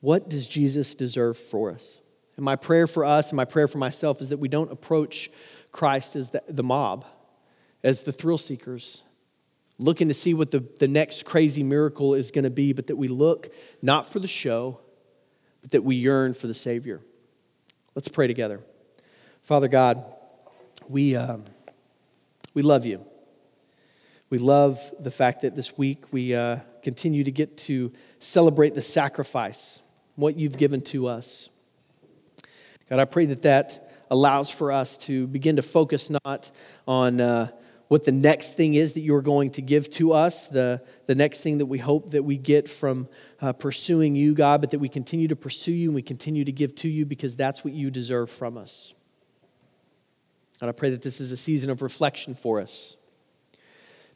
What 0.00 0.28
does 0.28 0.48
Jesus 0.48 0.94
deserve 0.94 1.38
for 1.38 1.70
us? 1.70 2.00
And 2.36 2.44
my 2.44 2.56
prayer 2.56 2.86
for 2.86 3.04
us 3.04 3.30
and 3.30 3.36
my 3.36 3.44
prayer 3.44 3.68
for 3.68 3.78
myself 3.78 4.20
is 4.20 4.30
that 4.30 4.38
we 4.38 4.48
don't 4.48 4.72
approach 4.72 5.30
Christ 5.70 6.16
as 6.16 6.30
the, 6.30 6.42
the 6.48 6.62
mob, 6.62 7.04
as 7.84 8.02
the 8.02 8.12
thrill 8.12 8.38
seekers, 8.38 9.04
looking 9.78 10.08
to 10.08 10.14
see 10.14 10.34
what 10.34 10.50
the, 10.50 10.64
the 10.78 10.88
next 10.88 11.24
crazy 11.24 11.62
miracle 11.62 12.14
is 12.14 12.30
going 12.30 12.44
to 12.44 12.50
be, 12.50 12.72
but 12.72 12.86
that 12.86 12.96
we 12.96 13.08
look 13.08 13.52
not 13.80 14.08
for 14.08 14.18
the 14.18 14.28
show, 14.28 14.80
but 15.62 15.70
that 15.70 15.82
we 15.82 15.96
yearn 15.96 16.34
for 16.34 16.46
the 16.46 16.54
Savior. 16.54 17.00
Let's 17.94 18.08
pray 18.08 18.26
together. 18.26 18.60
Father 19.40 19.68
God, 19.68 20.04
we, 20.88 21.16
um, 21.16 21.44
we 22.54 22.62
love 22.62 22.84
you. 22.84 23.04
We 24.28 24.38
love 24.38 24.80
the 24.98 25.10
fact 25.10 25.42
that 25.42 25.56
this 25.56 25.76
week 25.78 26.12
we 26.12 26.34
uh, 26.34 26.58
continue 26.82 27.24
to 27.24 27.30
get 27.30 27.56
to 27.58 27.92
celebrate 28.18 28.74
the 28.74 28.82
sacrifice, 28.82 29.82
what 30.16 30.36
you've 30.36 30.56
given 30.56 30.80
to 30.82 31.06
us. 31.06 31.50
God, 32.88 32.98
I 32.98 33.04
pray 33.04 33.26
that 33.26 33.42
that 33.42 33.92
allows 34.10 34.50
for 34.50 34.72
us 34.72 34.98
to 34.98 35.26
begin 35.26 35.56
to 35.56 35.62
focus 35.62 36.10
not 36.10 36.50
on. 36.86 37.20
Uh, 37.20 37.48
what 37.92 38.04
the 38.04 38.10
next 38.10 38.54
thing 38.54 38.72
is 38.72 38.94
that 38.94 39.02
you're 39.02 39.20
going 39.20 39.50
to 39.50 39.60
give 39.60 39.90
to 39.90 40.14
us, 40.14 40.48
the, 40.48 40.82
the 41.04 41.14
next 41.14 41.42
thing 41.42 41.58
that 41.58 41.66
we 41.66 41.76
hope 41.76 42.12
that 42.12 42.22
we 42.22 42.38
get 42.38 42.66
from 42.66 43.06
uh, 43.42 43.52
pursuing 43.52 44.16
you, 44.16 44.32
God, 44.32 44.62
but 44.62 44.70
that 44.70 44.78
we 44.78 44.88
continue 44.88 45.28
to 45.28 45.36
pursue 45.36 45.72
you 45.72 45.90
and 45.90 45.94
we 45.94 46.00
continue 46.00 46.42
to 46.42 46.52
give 46.52 46.74
to 46.76 46.88
you 46.88 47.04
because 47.04 47.36
that's 47.36 47.66
what 47.66 47.74
you 47.74 47.90
deserve 47.90 48.30
from 48.30 48.56
us. 48.56 48.94
And 50.62 50.70
I 50.70 50.72
pray 50.72 50.88
that 50.88 51.02
this 51.02 51.20
is 51.20 51.32
a 51.32 51.36
season 51.36 51.68
of 51.68 51.82
reflection 51.82 52.32
for 52.32 52.62
us, 52.62 52.96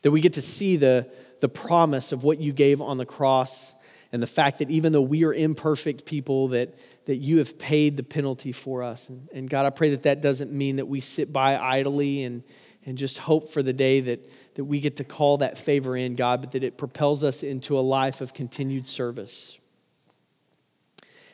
that 0.01 0.11
we 0.11 0.23
get 0.23 0.33
to 0.33 0.43
see 0.43 0.77
the, 0.77 1.07
the 1.41 1.49
promise 1.51 2.13
of 2.13 2.25
what 2.25 2.41
you 2.41 2.55
gave 2.55 2.81
on 2.81 2.97
the 2.97 3.05
cross 3.05 3.75
and 4.11 4.23
the 4.23 4.27
fact 4.27 4.61
that 4.61 4.71
even 4.71 4.95
though 4.95 5.03
we 5.03 5.23
are 5.23 5.35
imperfect 5.35 6.07
people, 6.07 6.49
that, 6.49 6.79
that 7.05 7.17
you 7.17 7.37
have 7.41 7.59
paid 7.59 7.99
the 7.99 8.03
penalty 8.03 8.53
for 8.53 8.83
us. 8.83 9.11
And, 9.11 9.29
and 9.35 9.51
God, 9.51 9.67
I 9.67 9.71
pray 9.71 9.91
that 9.91 10.05
that 10.05 10.23
doesn't 10.23 10.51
mean 10.51 10.77
that 10.77 10.87
we 10.89 11.01
sit 11.01 11.31
by 11.31 11.59
idly 11.59 12.23
and 12.25 12.43
and 12.87 12.97
just 12.97 13.19
hope 13.19 13.49
for 13.51 13.63
the 13.63 13.73
day 13.73 14.01
that, 14.01 14.55
that 14.55 14.65
we 14.65 14.81
get 14.81 14.97
to 14.97 15.05
call 15.05 15.39
that 15.39 15.59
favor 15.59 15.97
in, 15.97 16.15
God, 16.15 16.41
but 16.41 16.53
that 16.53 16.63
it 16.65 16.79
propels 16.79 17.25
us 17.25 17.43
into 17.43 17.77
a 17.77 17.81
life 17.81 18.21
of 18.21 18.33
continued 18.33 18.87
service. 18.87 19.59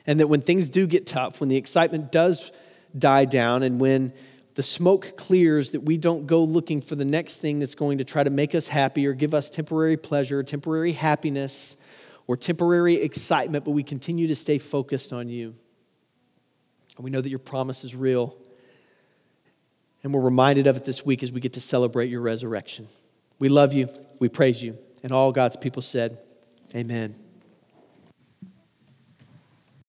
And 0.06 0.18
that 0.18 0.26
when 0.26 0.40
things 0.40 0.70
do 0.70 0.86
get 0.86 1.06
tough, 1.06 1.38
when 1.38 1.48
the 1.48 1.56
excitement 1.56 2.10
does 2.10 2.50
die 2.96 3.26
down, 3.26 3.62
and 3.62 3.78
when 3.78 4.12
the 4.54 4.62
smoke 4.62 5.16
clears, 5.16 5.72
that 5.72 5.80
we 5.80 5.96
don't 5.96 6.26
go 6.26 6.42
looking 6.42 6.80
for 6.80 6.96
the 6.96 7.04
next 7.04 7.38
thing 7.38 7.58
that's 7.58 7.74
going 7.74 7.98
to 7.98 8.04
try 8.04 8.24
to 8.24 8.30
make 8.30 8.54
us 8.54 8.68
happy 8.68 9.06
or 9.06 9.12
give 9.12 9.34
us 9.34 9.48
temporary 9.48 9.96
pleasure, 9.96 10.42
temporary 10.42 10.92
happiness, 10.92 11.76
or 12.26 12.36
temporary 12.36 12.96
excitement, 12.96 13.64
but 13.64 13.72
we 13.72 13.82
continue 13.82 14.26
to 14.28 14.34
stay 14.34 14.58
focused 14.58 15.12
on 15.12 15.28
you. 15.28 15.54
And 16.96 17.04
we 17.04 17.10
know 17.10 17.20
that 17.20 17.30
your 17.30 17.38
promise 17.38 17.84
is 17.84 17.94
real. 17.94 18.36
And 20.02 20.12
we're 20.12 20.20
reminded 20.20 20.66
of 20.66 20.76
it 20.76 20.84
this 20.84 21.06
week 21.06 21.22
as 21.22 21.32
we 21.32 21.40
get 21.40 21.52
to 21.54 21.60
celebrate 21.60 22.08
your 22.08 22.20
resurrection. 22.20 22.88
We 23.38 23.48
love 23.48 23.72
you. 23.72 23.88
We 24.18 24.28
praise 24.28 24.62
you. 24.62 24.78
And 25.02 25.12
all 25.12 25.32
God's 25.32 25.56
people 25.56 25.82
said, 25.82 26.18
Amen. 26.74 27.21